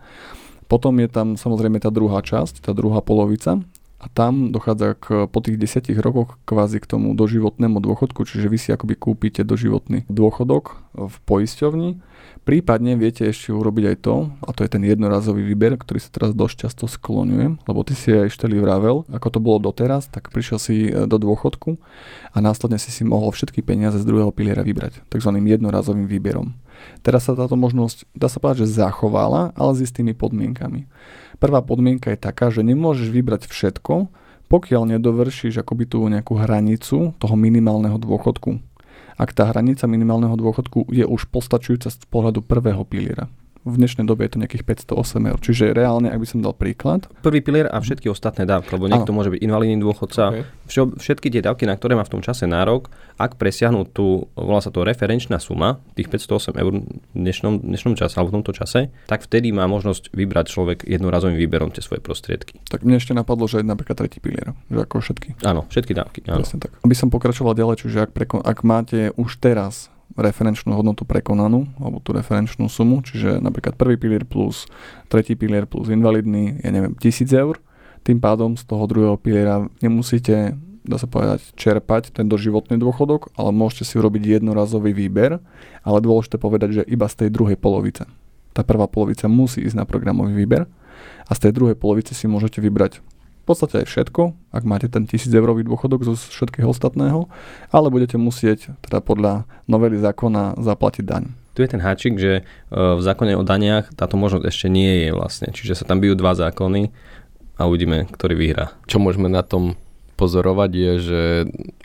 Potom 0.69 0.93
je 1.01 1.09
tam 1.09 1.41
samozrejme 1.41 1.81
tá 1.81 1.89
druhá 1.89 2.21
časť, 2.21 2.61
tá 2.61 2.77
druhá 2.77 3.01
polovica, 3.01 3.65
a 4.03 4.07
tam 4.11 4.51
dochádza 4.51 4.99
k, 4.99 5.31
po 5.31 5.39
tých 5.39 5.63
desiatich 5.63 5.95
rokoch 6.03 6.35
kvázi 6.43 6.83
k 6.83 6.91
tomu 6.91 7.15
doživotnému 7.15 7.79
dôchodku, 7.79 8.27
čiže 8.27 8.51
vy 8.51 8.59
si 8.59 8.75
akoby 8.75 8.99
kúpite 8.99 9.47
doživotný 9.47 10.11
dôchodok 10.11 10.83
v 10.99 11.17
poisťovni. 11.23 12.03
Prípadne 12.43 12.99
viete 12.99 13.23
ešte 13.23 13.55
urobiť 13.55 13.85
aj 13.95 13.97
to, 14.03 14.15
a 14.43 14.51
to 14.51 14.67
je 14.67 14.71
ten 14.75 14.83
jednorazový 14.83 15.47
výber, 15.47 15.79
ktorý 15.79 16.03
sa 16.03 16.11
teraz 16.11 16.35
dosť 16.35 16.67
často 16.67 16.85
skloňuje, 16.91 17.71
lebo 17.71 17.81
ty 17.87 17.95
si 17.95 18.11
aj 18.11 18.35
šteli 18.35 18.59
vravel, 18.59 19.07
ako 19.15 19.29
to 19.31 19.39
bolo 19.39 19.63
doteraz, 19.63 20.11
tak 20.11 20.35
prišiel 20.35 20.59
si 20.59 20.91
e, 20.91 21.07
do 21.07 21.23
dôchodku 21.23 21.79
a 22.35 22.37
následne 22.43 22.83
si 22.83 22.91
si 22.91 23.07
mohol 23.07 23.31
všetky 23.31 23.63
peniaze 23.63 24.03
z 24.03 24.09
druhého 24.11 24.35
piliera 24.35 24.67
vybrať, 24.67 25.07
takzvaným 25.07 25.47
jednorazovým 25.55 26.11
výberom. 26.11 26.51
Teraz 27.07 27.31
sa 27.31 27.39
táto 27.39 27.55
možnosť, 27.55 28.11
dá 28.11 28.27
sa 28.27 28.43
povedať, 28.43 28.67
že 28.67 28.75
zachovala, 28.75 29.55
ale 29.55 29.71
s 29.79 29.87
istými 29.87 30.11
podmienkami. 30.19 30.91
Prvá 31.39 31.63
podmienka 31.63 32.11
je 32.11 32.19
taká, 32.19 32.51
že 32.51 32.67
nemôžeš 32.67 33.07
vybrať 33.07 33.47
všetko, 33.47 34.11
pokiaľ 34.51 34.99
nedovršíš 34.99 35.63
akoby 35.63 35.85
tú 35.89 36.05
nejakú 36.11 36.37
hranicu 36.37 37.15
toho 37.17 37.35
minimálneho 37.39 37.97
dôchodku. 37.97 38.72
Ak 39.17 39.37
tá 39.37 39.49
hranica 39.49 39.85
minimálneho 39.89 40.35
dôchodku 40.37 40.89
je 40.93 41.05
už 41.05 41.29
postačujúca 41.29 41.89
z 41.93 41.99
pohľadu 42.09 42.45
prvého 42.45 42.83
piliera. 42.89 43.29
V 43.63 43.79
dnešnej 43.79 44.03
dobe 44.11 44.27
je 44.27 44.35
to 44.35 44.43
nejakých 44.43 44.67
508 44.91 45.31
eur. 45.31 45.39
Čiže 45.39 45.65
reálne, 45.71 46.11
ak 46.11 46.19
by 46.19 46.27
som 46.27 46.43
dal 46.43 46.51
príklad, 46.51 47.07
Prvý 47.23 47.39
pilier 47.39 47.71
a 47.71 47.79
všetky 47.79 48.11
ostatné 48.11 48.43
dávky, 48.43 48.75
lebo 48.75 48.91
niekto 48.91 49.15
môže 49.15 49.31
byť 49.31 49.39
invalidný 49.39 49.79
dôchodca. 49.79 50.35
Okay. 50.35 50.99
Všetky 50.99 51.31
tie 51.31 51.47
dávky, 51.47 51.71
na 51.71 51.79
ktoré 51.79 51.95
má 51.95 52.03
v 52.03 52.19
tom 52.19 52.23
čase 52.27 52.51
nárok, 52.51 52.91
ak 53.23 53.39
presiahnu 53.39 53.87
tú, 53.87 54.27
volá 54.35 54.59
sa 54.59 54.75
to 54.75 54.83
referenčná 54.83 55.39
suma, 55.39 55.79
tých 55.95 56.11
508 56.11 56.59
eur 56.59 56.73
v 56.75 56.91
dnešnom, 57.15 57.63
dnešnom 57.63 57.95
čase, 57.95 58.19
alebo 58.19 58.35
v 58.35 58.37
tomto 58.43 58.53
čase, 58.59 58.91
tak 59.07 59.23
vtedy 59.23 59.55
má 59.55 59.71
možnosť 59.71 60.11
vybrať 60.11 60.47
človek 60.51 60.79
jednorazovým 60.83 61.39
výberom 61.39 61.71
tie 61.71 61.87
svoje 61.87 62.03
prostriedky. 62.03 62.59
tak 62.67 62.83
mne 62.83 62.99
ešte 62.99 63.15
napadlo, 63.15 63.47
že 63.47 63.63
je 63.63 63.71
napríklad 63.71 63.95
tretí 63.95 64.19
pilier. 64.19 64.59
Že 64.75 64.91
ako 64.91 64.95
všetky. 64.99 65.29
Áno, 65.47 65.71
všetky 65.71 65.93
dávky. 65.95 66.19
Áno. 66.27 66.43
Presne 66.43 66.59
tak. 66.59 66.75
Aby 66.83 66.99
som 66.99 67.15
pokračoval 67.15 67.55
ďalej, 67.55 67.87
čiže 67.87 67.99
ak, 68.09 68.11
preko- 68.11 68.43
ak 68.43 68.59
máte 68.67 69.15
už 69.15 69.39
teraz 69.39 69.87
referenčnú 70.17 70.77
hodnotu 70.77 71.09
prekonanú, 71.09 71.69
alebo 71.81 71.99
tú 72.01 72.13
referenčnú 72.13 72.69
sumu, 72.69 73.01
čiže 73.01 73.41
napríklad 73.41 73.77
prvý 73.77 73.97
pilier 73.97 74.25
plus 74.29 74.69
tretí 75.09 75.37
pilier 75.37 75.65
plus 75.65 75.89
invalidný, 75.89 76.61
ja 76.61 76.71
neviem, 76.73 76.93
1000 76.97 77.33
eur, 77.33 77.57
tým 78.03 78.19
pádom 78.19 78.59
z 78.59 78.67
toho 78.67 78.85
druhého 78.91 79.17
piliera 79.17 79.67
nemusíte 79.79 80.59
dá 80.83 80.99
sa 80.99 81.07
povedať, 81.07 81.55
čerpať 81.55 82.11
ten 82.11 82.27
doživotný 82.27 82.75
dôchodok, 82.75 83.31
ale 83.39 83.55
môžete 83.55 83.87
si 83.87 83.95
urobiť 84.03 84.43
jednorazový 84.43 84.91
výber, 84.91 85.39
ale 85.87 85.99
dôležité 86.03 86.43
povedať, 86.43 86.83
že 86.83 86.89
iba 86.91 87.07
z 87.07 87.27
tej 87.27 87.29
druhej 87.31 87.55
polovice. 87.55 88.11
Tá 88.51 88.67
prvá 88.67 88.91
polovica 88.91 89.31
musí 89.31 89.63
ísť 89.63 89.79
na 89.79 89.87
programový 89.87 90.35
výber 90.35 90.67
a 91.25 91.33
z 91.33 91.49
tej 91.49 91.53
druhej 91.55 91.77
polovice 91.79 92.13
si 92.13 92.27
môžete 92.27 92.59
vybrať 92.59 92.99
v 93.43 93.45
podstate 93.45 93.83
aj 93.83 93.87
všetko, 93.91 94.23
ak 94.55 94.63
máte 94.63 94.87
ten 94.87 95.03
1000 95.03 95.27
eurový 95.35 95.67
dôchodok 95.67 96.07
zo 96.07 96.15
všetkého 96.15 96.71
ostatného, 96.71 97.27
ale 97.75 97.91
budete 97.91 98.15
musieť 98.15 98.71
teda 98.87 99.03
podľa 99.03 99.51
novely 99.67 99.99
zákona 99.99 100.63
zaplatiť 100.63 101.03
daň. 101.03 101.35
Tu 101.53 101.67
je 101.67 101.73
ten 101.75 101.83
háčik, 101.83 102.17
že 102.17 102.33
e, 102.41 102.43
v 102.71 103.03
zákone 103.03 103.37
o 103.37 103.45
daniach 103.45 103.91
táto 103.93 104.15
možnosť 104.17 104.47
ešte 104.47 104.67
nie 104.73 105.05
je 105.05 105.11
vlastne. 105.13 105.51
Čiže 105.53 105.83
sa 105.83 105.85
tam 105.85 106.01
bijú 106.01 106.17
dva 106.17 106.33
zákony 106.39 106.95
a 107.61 107.69
uvidíme, 107.69 108.09
ktorý 108.09 108.39
vyhrá. 108.39 108.73
Čo 108.89 109.03
môžeme 109.03 109.29
na 109.29 109.45
tom 109.45 109.77
pozorovať 110.17 110.71
je, 110.71 110.93
že 111.03 111.23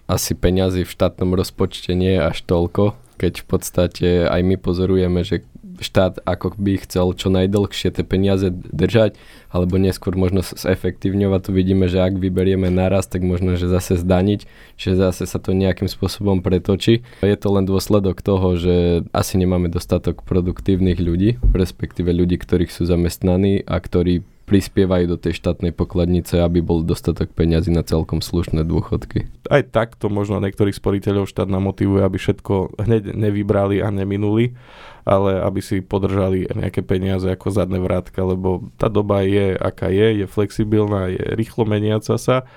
asi 0.08 0.38
peňazí 0.38 0.86
v 0.86 0.94
štátnom 0.94 1.36
rozpočte 1.36 1.98
nie 1.98 2.16
je 2.16 2.22
až 2.22 2.38
toľko, 2.48 2.96
keď 3.18 3.34
v 3.44 3.46
podstate 3.50 4.10
aj 4.30 4.42
my 4.46 4.56
pozorujeme, 4.62 5.26
že 5.26 5.44
štát 5.80 6.22
ako 6.26 6.58
by 6.58 6.82
chcel 6.84 7.14
čo 7.14 7.30
najdlhšie 7.34 7.94
tie 7.94 8.04
peniaze 8.06 8.50
držať, 8.52 9.18
alebo 9.50 9.80
neskôr 9.80 10.14
možno 10.14 10.44
zefektívňovať. 10.44 11.40
Tu 11.48 11.52
vidíme, 11.54 11.86
že 11.88 12.04
ak 12.04 12.20
vyberieme 12.20 12.68
naraz, 12.70 13.08
tak 13.08 13.24
možno, 13.24 13.56
že 13.56 13.70
zase 13.70 13.98
zdaniť, 13.98 14.46
že 14.78 14.92
zase 14.94 15.24
sa 15.26 15.40
to 15.42 15.56
nejakým 15.56 15.90
spôsobom 15.90 16.46
pretočí. 16.46 17.02
Je 17.26 17.38
to 17.38 17.50
len 17.54 17.66
dôsledok 17.66 18.22
toho, 18.22 18.58
že 18.60 19.06
asi 19.12 19.40
nemáme 19.40 19.72
dostatok 19.72 20.22
produktívnych 20.24 21.00
ľudí, 21.02 21.42
respektíve 21.54 22.14
ľudí, 22.14 22.38
ktorých 22.38 22.72
sú 22.74 22.86
zamestnaní 22.86 23.64
a 23.66 23.78
ktorí 23.80 24.22
prispievajú 24.48 25.12
do 25.12 25.18
tej 25.20 25.36
štátnej 25.44 25.76
pokladnice, 25.76 26.40
aby 26.40 26.64
bol 26.64 26.80
dostatok 26.80 27.36
peňazí 27.36 27.68
na 27.68 27.84
celkom 27.84 28.24
slušné 28.24 28.64
dôchodky. 28.64 29.28
Aj 29.52 29.60
takto 29.60 30.08
možno 30.08 30.40
niektorých 30.40 30.80
sporiteľov 30.80 31.28
štát 31.28 31.52
motivuje, 31.52 32.00
aby 32.00 32.16
všetko 32.16 32.80
hneď 32.80 33.12
nevybrali 33.12 33.84
a 33.84 33.92
neminuli, 33.92 34.56
ale 35.04 35.44
aby 35.44 35.60
si 35.60 35.84
podržali 35.84 36.48
nejaké 36.48 36.80
peniaze 36.80 37.28
ako 37.28 37.52
zadné 37.52 37.84
vrátka, 37.84 38.24
lebo 38.24 38.72
tá 38.80 38.88
doba 38.88 39.28
je, 39.28 39.52
aká 39.52 39.92
je, 39.92 40.24
je 40.24 40.26
flexibilná, 40.32 41.12
je 41.12 41.20
rýchlo 41.36 41.68
meniaca 41.68 42.16
sa 42.16 42.48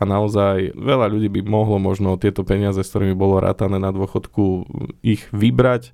a 0.00 0.02
naozaj 0.06 0.78
veľa 0.78 1.10
ľudí 1.12 1.28
by 1.28 1.40
mohlo 1.50 1.82
možno 1.82 2.14
tieto 2.16 2.46
peniaze, 2.46 2.78
s 2.80 2.90
ktorými 2.94 3.18
bolo 3.18 3.42
rátané 3.42 3.82
na 3.82 3.90
dôchodku, 3.90 4.70
ich 5.02 5.26
vybrať 5.34 5.90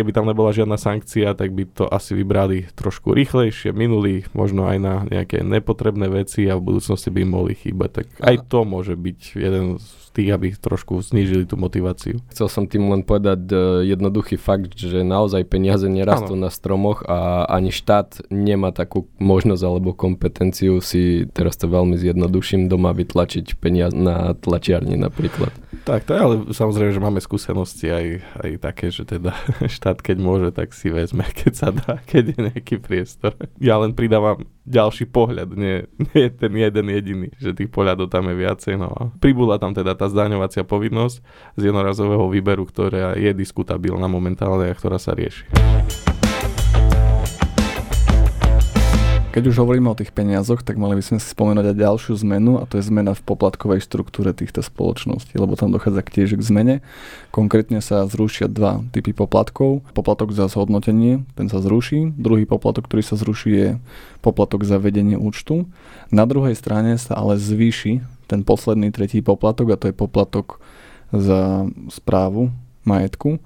keby 0.00 0.16
tam 0.16 0.24
nebola 0.24 0.56
žiadna 0.56 0.80
sankcia, 0.80 1.36
tak 1.36 1.52
by 1.52 1.68
to 1.68 1.84
asi 1.84 2.16
vybrali 2.16 2.72
trošku 2.72 3.12
rýchlejšie, 3.12 3.76
minuli 3.76 4.24
možno 4.32 4.64
aj 4.64 4.78
na 4.80 4.94
nejaké 5.04 5.44
nepotrebné 5.44 6.08
veci 6.08 6.48
a 6.48 6.56
v 6.56 6.72
budúcnosti 6.72 7.12
by 7.12 7.20
im 7.20 7.30
mohli 7.36 7.52
chýbať. 7.52 7.90
Tak 8.00 8.06
aj 8.24 8.36
to 8.48 8.64
môže 8.64 8.96
byť 8.96 9.36
jeden 9.36 9.76
z 9.76 10.00
tých, 10.16 10.30
aby 10.32 10.56
trošku 10.56 10.98
znížili 11.04 11.44
tú 11.44 11.60
motiváciu. 11.60 12.18
Chcel 12.32 12.48
som 12.48 12.64
tým 12.64 12.88
len 12.88 13.04
povedať 13.04 13.40
uh, 13.52 13.84
jednoduchý 13.84 14.40
fakt, 14.40 14.74
že 14.74 15.04
naozaj 15.04 15.46
peniaze 15.46 15.86
nerastú 15.86 16.34
ano. 16.34 16.48
na 16.48 16.50
stromoch 16.50 17.04
a 17.06 17.44
ani 17.46 17.70
štát 17.70 18.26
nemá 18.32 18.72
takú 18.72 19.06
možnosť 19.20 19.62
alebo 19.62 19.94
kompetenciu 19.94 20.80
si, 20.82 21.28
teraz 21.30 21.60
to 21.60 21.68
veľmi 21.68 21.94
zjednoduším, 22.00 22.66
doma 22.66 22.90
vytlačiť 22.96 23.60
peniaze 23.60 23.94
na 23.94 24.32
tlačiarni 24.32 24.98
napríklad. 24.98 25.52
Tak 25.70 26.02
to 26.02 26.10
je, 26.14 26.20
ale 26.20 26.34
samozrejme, 26.50 26.90
že 26.90 27.02
máme 27.02 27.22
skúsenosti 27.22 27.86
aj, 27.94 28.06
aj 28.42 28.50
také, 28.58 28.90
že 28.90 29.06
teda 29.06 29.30
štát 29.78 30.02
keď 30.02 30.16
môže, 30.18 30.48
tak 30.50 30.74
si 30.74 30.90
vezme, 30.90 31.22
keď 31.22 31.52
sa 31.54 31.68
dá, 31.70 32.02
keď 32.10 32.34
je 32.34 32.38
nejaký 32.50 32.76
priestor. 32.82 33.38
Ja 33.62 33.78
len 33.78 33.94
pridávam 33.94 34.50
ďalší 34.66 35.06
pohľad, 35.06 35.54
nie, 35.54 35.86
nie 36.14 36.26
ten 36.34 36.52
jeden 36.52 36.86
jediný, 36.90 37.28
že 37.38 37.54
tých 37.54 37.70
pohľadov 37.70 38.10
tam 38.10 38.26
je 38.28 38.36
viacej. 38.36 38.74
No 38.82 38.90
a 38.90 39.02
pribúla 39.22 39.62
tam 39.62 39.70
teda 39.70 39.94
tá 39.94 40.10
zdaňovacia 40.10 40.66
povinnosť 40.66 41.16
z 41.54 41.62
jednorazového 41.62 42.26
výberu, 42.26 42.66
ktorá 42.66 43.14
je 43.14 43.30
diskutabilná 43.30 44.10
momentálne 44.10 44.70
a 44.70 44.74
ktorá 44.74 44.98
sa 44.98 45.14
rieši. 45.14 45.46
Keď 49.30 49.46
už 49.46 49.62
hovoríme 49.62 49.86
o 49.86 49.94
tých 49.94 50.10
peniazoch, 50.10 50.66
tak 50.66 50.74
mali 50.74 50.98
by 50.98 51.06
sme 51.06 51.22
si 51.22 51.30
spomenúť 51.30 51.70
aj 51.70 51.78
ďalšiu 51.78 52.18
zmenu 52.26 52.58
a 52.58 52.66
to 52.66 52.82
je 52.82 52.90
zmena 52.90 53.14
v 53.14 53.22
poplatkovej 53.22 53.78
štruktúre 53.78 54.34
týchto 54.34 54.58
spoločností, 54.58 55.38
lebo 55.38 55.54
tam 55.54 55.70
dochádza 55.70 56.02
tiež 56.02 56.34
k 56.34 56.42
zmene. 56.42 56.74
Konkrétne 57.30 57.78
sa 57.78 58.10
zrušia 58.10 58.50
dva 58.50 58.82
typy 58.90 59.14
poplatkov. 59.14 59.86
Poplatok 59.94 60.34
za 60.34 60.50
zhodnotenie, 60.50 61.22
ten 61.38 61.46
sa 61.46 61.62
zruší. 61.62 62.10
Druhý 62.18 62.42
poplatok, 62.42 62.90
ktorý 62.90 63.06
sa 63.06 63.14
zruší, 63.14 63.50
je 63.54 63.68
poplatok 64.18 64.66
za 64.66 64.82
vedenie 64.82 65.14
účtu. 65.14 65.70
Na 66.10 66.26
druhej 66.26 66.58
strane 66.58 66.98
sa 66.98 67.14
ale 67.14 67.38
zvýši 67.38 68.02
ten 68.26 68.42
posledný 68.42 68.90
tretí 68.90 69.22
poplatok 69.22 69.72
a 69.72 69.78
to 69.78 69.88
je 69.88 69.94
poplatok 69.94 70.58
za 71.14 71.70
správu 71.86 72.50
majetku. 72.82 73.38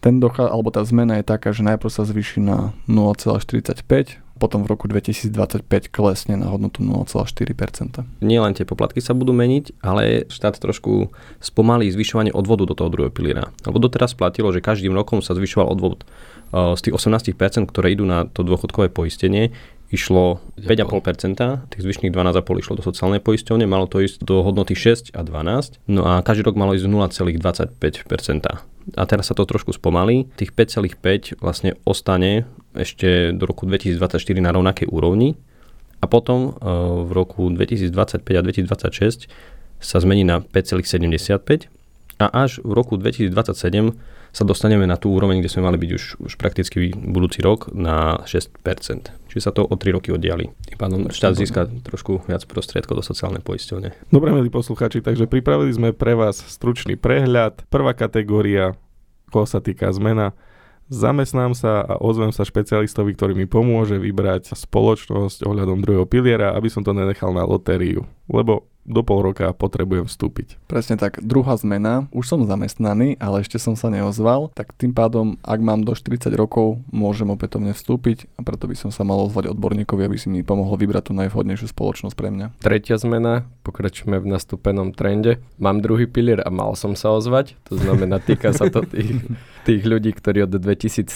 Ten 0.00 0.16
dochá, 0.16 0.48
alebo 0.48 0.72
tá 0.72 0.80
zmena 0.80 1.20
je 1.20 1.28
taká, 1.28 1.52
že 1.52 1.60
najprv 1.60 1.92
sa 1.92 2.08
zvýši 2.08 2.40
na 2.40 2.72
0,45, 2.88 4.24
potom 4.36 4.62
v 4.64 4.72
roku 4.72 4.86
2025 4.86 5.64
klesne 5.88 6.36
na 6.36 6.52
hodnotu 6.52 6.84
0,4%. 6.84 8.04
Nie 8.20 8.38
len 8.38 8.52
tie 8.52 8.68
poplatky 8.68 9.00
sa 9.00 9.16
budú 9.16 9.32
meniť, 9.32 9.80
ale 9.80 10.28
štát 10.28 10.60
trošku 10.60 11.10
spomalí 11.40 11.88
zvyšovanie 11.88 12.30
odvodu 12.30 12.68
do 12.68 12.76
toho 12.76 12.92
druhého 12.92 13.12
piliera. 13.12 13.50
Lebo 13.64 13.80
doteraz 13.80 14.12
platilo, 14.12 14.52
že 14.52 14.60
každým 14.60 14.92
rokom 14.92 15.24
sa 15.24 15.32
zvyšoval 15.32 15.72
odvod 15.72 16.04
z 16.52 16.80
tých 16.80 16.94
18%, 16.94 17.66
ktoré 17.66 17.96
idú 17.96 18.06
na 18.06 18.28
to 18.30 18.46
dôchodkové 18.46 18.92
poistenie, 18.92 19.50
išlo 19.90 20.42
5,5%, 20.58 21.70
tých 21.70 21.82
zvyšných 21.82 22.10
12,5% 22.10 22.62
išlo 22.62 22.74
do 22.78 22.82
sociálnej 22.82 23.22
poisťovne, 23.22 23.66
malo 23.70 23.86
to 23.86 24.02
ísť 24.02 24.22
do 24.22 24.42
hodnoty 24.42 24.74
6 24.74 25.14
a 25.14 25.22
12, 25.22 25.78
no 25.90 26.02
a 26.06 26.22
každý 26.26 26.46
rok 26.46 26.58
malo 26.58 26.74
ísť 26.74 26.86
0,25%. 26.86 28.62
A 28.94 29.02
teraz 29.02 29.26
sa 29.26 29.34
to 29.34 29.42
trošku 29.42 29.74
spomalí, 29.74 30.30
tých 30.38 30.54
5,5 30.54 31.42
vlastne 31.42 31.74
ostane 31.82 32.46
ešte 32.78 33.32
do 33.32 33.44
roku 33.48 33.64
2024 33.64 34.20
na 34.40 34.50
rovnakej 34.54 34.88
úrovni 34.88 35.34
a 36.00 36.06
potom 36.06 36.52
e, 36.56 36.70
v 37.04 37.10
roku 37.12 37.48
2025 37.48 38.22
a 38.22 38.42
2026 38.44 39.28
sa 39.80 39.96
zmení 40.00 40.24
na 40.24 40.40
5,75 40.40 41.68
a 42.16 42.26
až 42.32 42.64
v 42.64 42.72
roku 42.72 42.96
2027 42.96 43.96
sa 44.36 44.44
dostaneme 44.44 44.84
na 44.84 45.00
tú 45.00 45.16
úroveň, 45.16 45.40
kde 45.40 45.48
sme 45.48 45.64
mali 45.64 45.80
byť 45.80 45.90
už, 45.96 46.04
už 46.20 46.32
prakticky 46.36 46.92
budúci 46.92 47.40
rok 47.40 47.72
na 47.72 48.20
6%. 48.28 48.52
Čiže 49.32 49.40
sa 49.40 49.52
to 49.52 49.64
o 49.64 49.74
3 49.76 49.96
roky 49.96 50.12
oddiali. 50.12 50.52
Tým 50.68 50.76
pádom 50.76 51.00
štát 51.08 51.32
získa 51.36 51.64
trošku 51.88 52.20
viac 52.28 52.44
prostriedkov 52.44 53.00
do 53.00 53.04
sociálnej 53.04 53.40
poisťovne. 53.40 54.12
Dobre, 54.12 54.36
milí 54.36 54.52
poslucháči, 54.52 55.00
takže 55.00 55.24
pripravili 55.24 55.72
sme 55.72 55.96
pre 55.96 56.12
vás 56.12 56.36
stručný 56.40 57.00
prehľad. 57.00 57.64
Prvá 57.72 57.96
kategória, 57.96 58.76
koho 59.32 59.48
sa 59.48 59.64
týka 59.64 59.88
zmena, 59.96 60.36
Zamestnám 60.86 61.50
sa 61.58 61.82
a 61.82 61.98
ozvem 61.98 62.30
sa 62.30 62.46
špecialistovi, 62.46 63.18
ktorý 63.18 63.34
mi 63.34 63.50
pomôže 63.50 63.98
vybrať 63.98 64.54
spoločnosť 64.54 65.42
ohľadom 65.42 65.82
druhého 65.82 66.06
piliera, 66.06 66.54
aby 66.54 66.70
som 66.70 66.86
to 66.86 66.94
nenechal 66.94 67.34
na 67.34 67.42
lotériu. 67.42 68.06
Lebo 68.30 68.70
do 68.86 69.02
pol 69.02 69.20
roka 69.20 69.50
potrebujem 69.50 70.06
vstúpiť. 70.06 70.62
Presne 70.70 70.94
tak. 70.96 71.18
Druhá 71.18 71.58
zmena, 71.58 72.06
už 72.14 72.24
som 72.30 72.40
zamestnaný, 72.46 73.18
ale 73.18 73.42
ešte 73.42 73.58
som 73.58 73.74
sa 73.74 73.90
neozval, 73.90 74.54
tak 74.54 74.72
tým 74.78 74.94
pádom, 74.94 75.36
ak 75.42 75.60
mám 75.60 75.82
do 75.82 75.92
40 75.92 76.30
rokov, 76.38 76.78
môžem 76.94 77.26
opätovne 77.28 77.74
vstúpiť 77.74 78.30
a 78.38 78.46
preto 78.46 78.70
by 78.70 78.78
som 78.78 78.94
sa 78.94 79.02
mal 79.02 79.18
ozvať 79.26 79.50
odborníkovi, 79.52 80.06
aby 80.06 80.16
si 80.16 80.30
mi 80.30 80.46
pomohol 80.46 80.78
vybrať 80.78 81.10
tú 81.10 81.12
najvhodnejšiu 81.18 81.74
spoločnosť 81.74 82.14
pre 82.14 82.30
mňa. 82.30 82.46
Tretia 82.62 82.96
zmena, 82.96 83.50
pokračujeme 83.66 84.22
v 84.22 84.30
nastúpenom 84.30 84.94
trende. 84.94 85.42
Mám 85.58 85.82
druhý 85.82 86.06
pilier 86.06 86.40
a 86.46 86.48
mal 86.54 86.78
som 86.78 86.94
sa 86.94 87.10
ozvať, 87.10 87.58
to 87.66 87.74
znamená, 87.74 88.22
týka 88.22 88.54
sa 88.54 88.70
to 88.70 88.86
tých, 88.86 89.26
tých 89.66 89.82
ľudí, 89.82 90.14
ktorí 90.14 90.46
od 90.46 90.54
2013. 90.54 91.10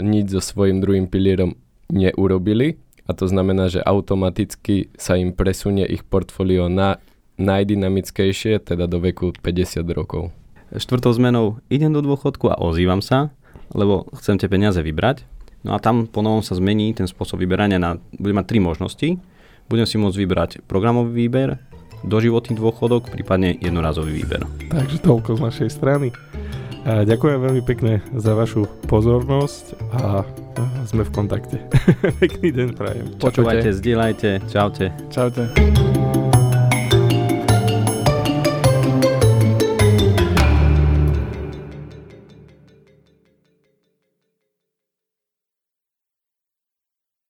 nič 0.00 0.26
so 0.32 0.40
svojím 0.40 0.80
druhým 0.80 1.06
pilierom 1.06 1.54
neurobili 1.90 2.78
a 3.10 3.16
to 3.18 3.26
znamená, 3.26 3.66
že 3.66 3.82
automaticky 3.82 4.94
sa 4.94 5.18
im 5.18 5.34
presunie 5.34 5.82
ich 5.82 6.06
portfólio 6.06 6.70
na 6.70 7.02
najdynamickejšie, 7.42 8.62
teda 8.62 8.86
do 8.86 9.02
veku 9.02 9.34
50 9.34 9.82
rokov. 9.90 10.30
Štvrtou 10.70 11.10
zmenou 11.10 11.58
idem 11.66 11.90
do 11.90 11.98
dôchodku 11.98 12.46
a 12.46 12.60
ozývam 12.62 13.02
sa, 13.02 13.34
lebo 13.74 14.06
chcem 14.22 14.38
tie 14.38 14.46
peniaze 14.46 14.78
vybrať. 14.78 15.26
No 15.66 15.74
a 15.74 15.82
tam 15.82 16.06
po 16.06 16.22
novom 16.22 16.46
sa 16.46 16.54
zmení 16.54 16.94
ten 16.94 17.10
spôsob 17.10 17.42
vyberania 17.42 17.82
na, 17.82 17.98
budem 18.14 18.38
mať 18.38 18.46
tri 18.46 18.58
možnosti. 18.62 19.08
Budem 19.66 19.86
si 19.90 19.98
môcť 19.98 20.16
vybrať 20.22 20.50
programový 20.70 21.26
výber, 21.26 21.58
doživotný 22.06 22.54
dôchodok, 22.54 23.10
prípadne 23.10 23.58
jednorazový 23.58 24.22
výber. 24.22 24.46
Takže 24.70 25.02
toľko 25.02 25.36
z 25.36 25.40
našej 25.50 25.68
strany. 25.74 26.14
A 26.88 27.04
ďakujem 27.04 27.38
veľmi 27.44 27.62
pekne 27.62 28.00
za 28.16 28.32
vašu 28.32 28.64
pozornosť 28.88 29.64
a 30.00 30.24
sme 30.88 31.04
v 31.04 31.10
kontakte. 31.12 31.56
Pekný 32.22 32.56
deň 32.56 32.68
prajem. 32.72 33.06
Počúvajte, 33.20 33.68
zdieľajte, 33.76 34.48
čaute. 34.48 34.88
Čaute. 35.12 36.29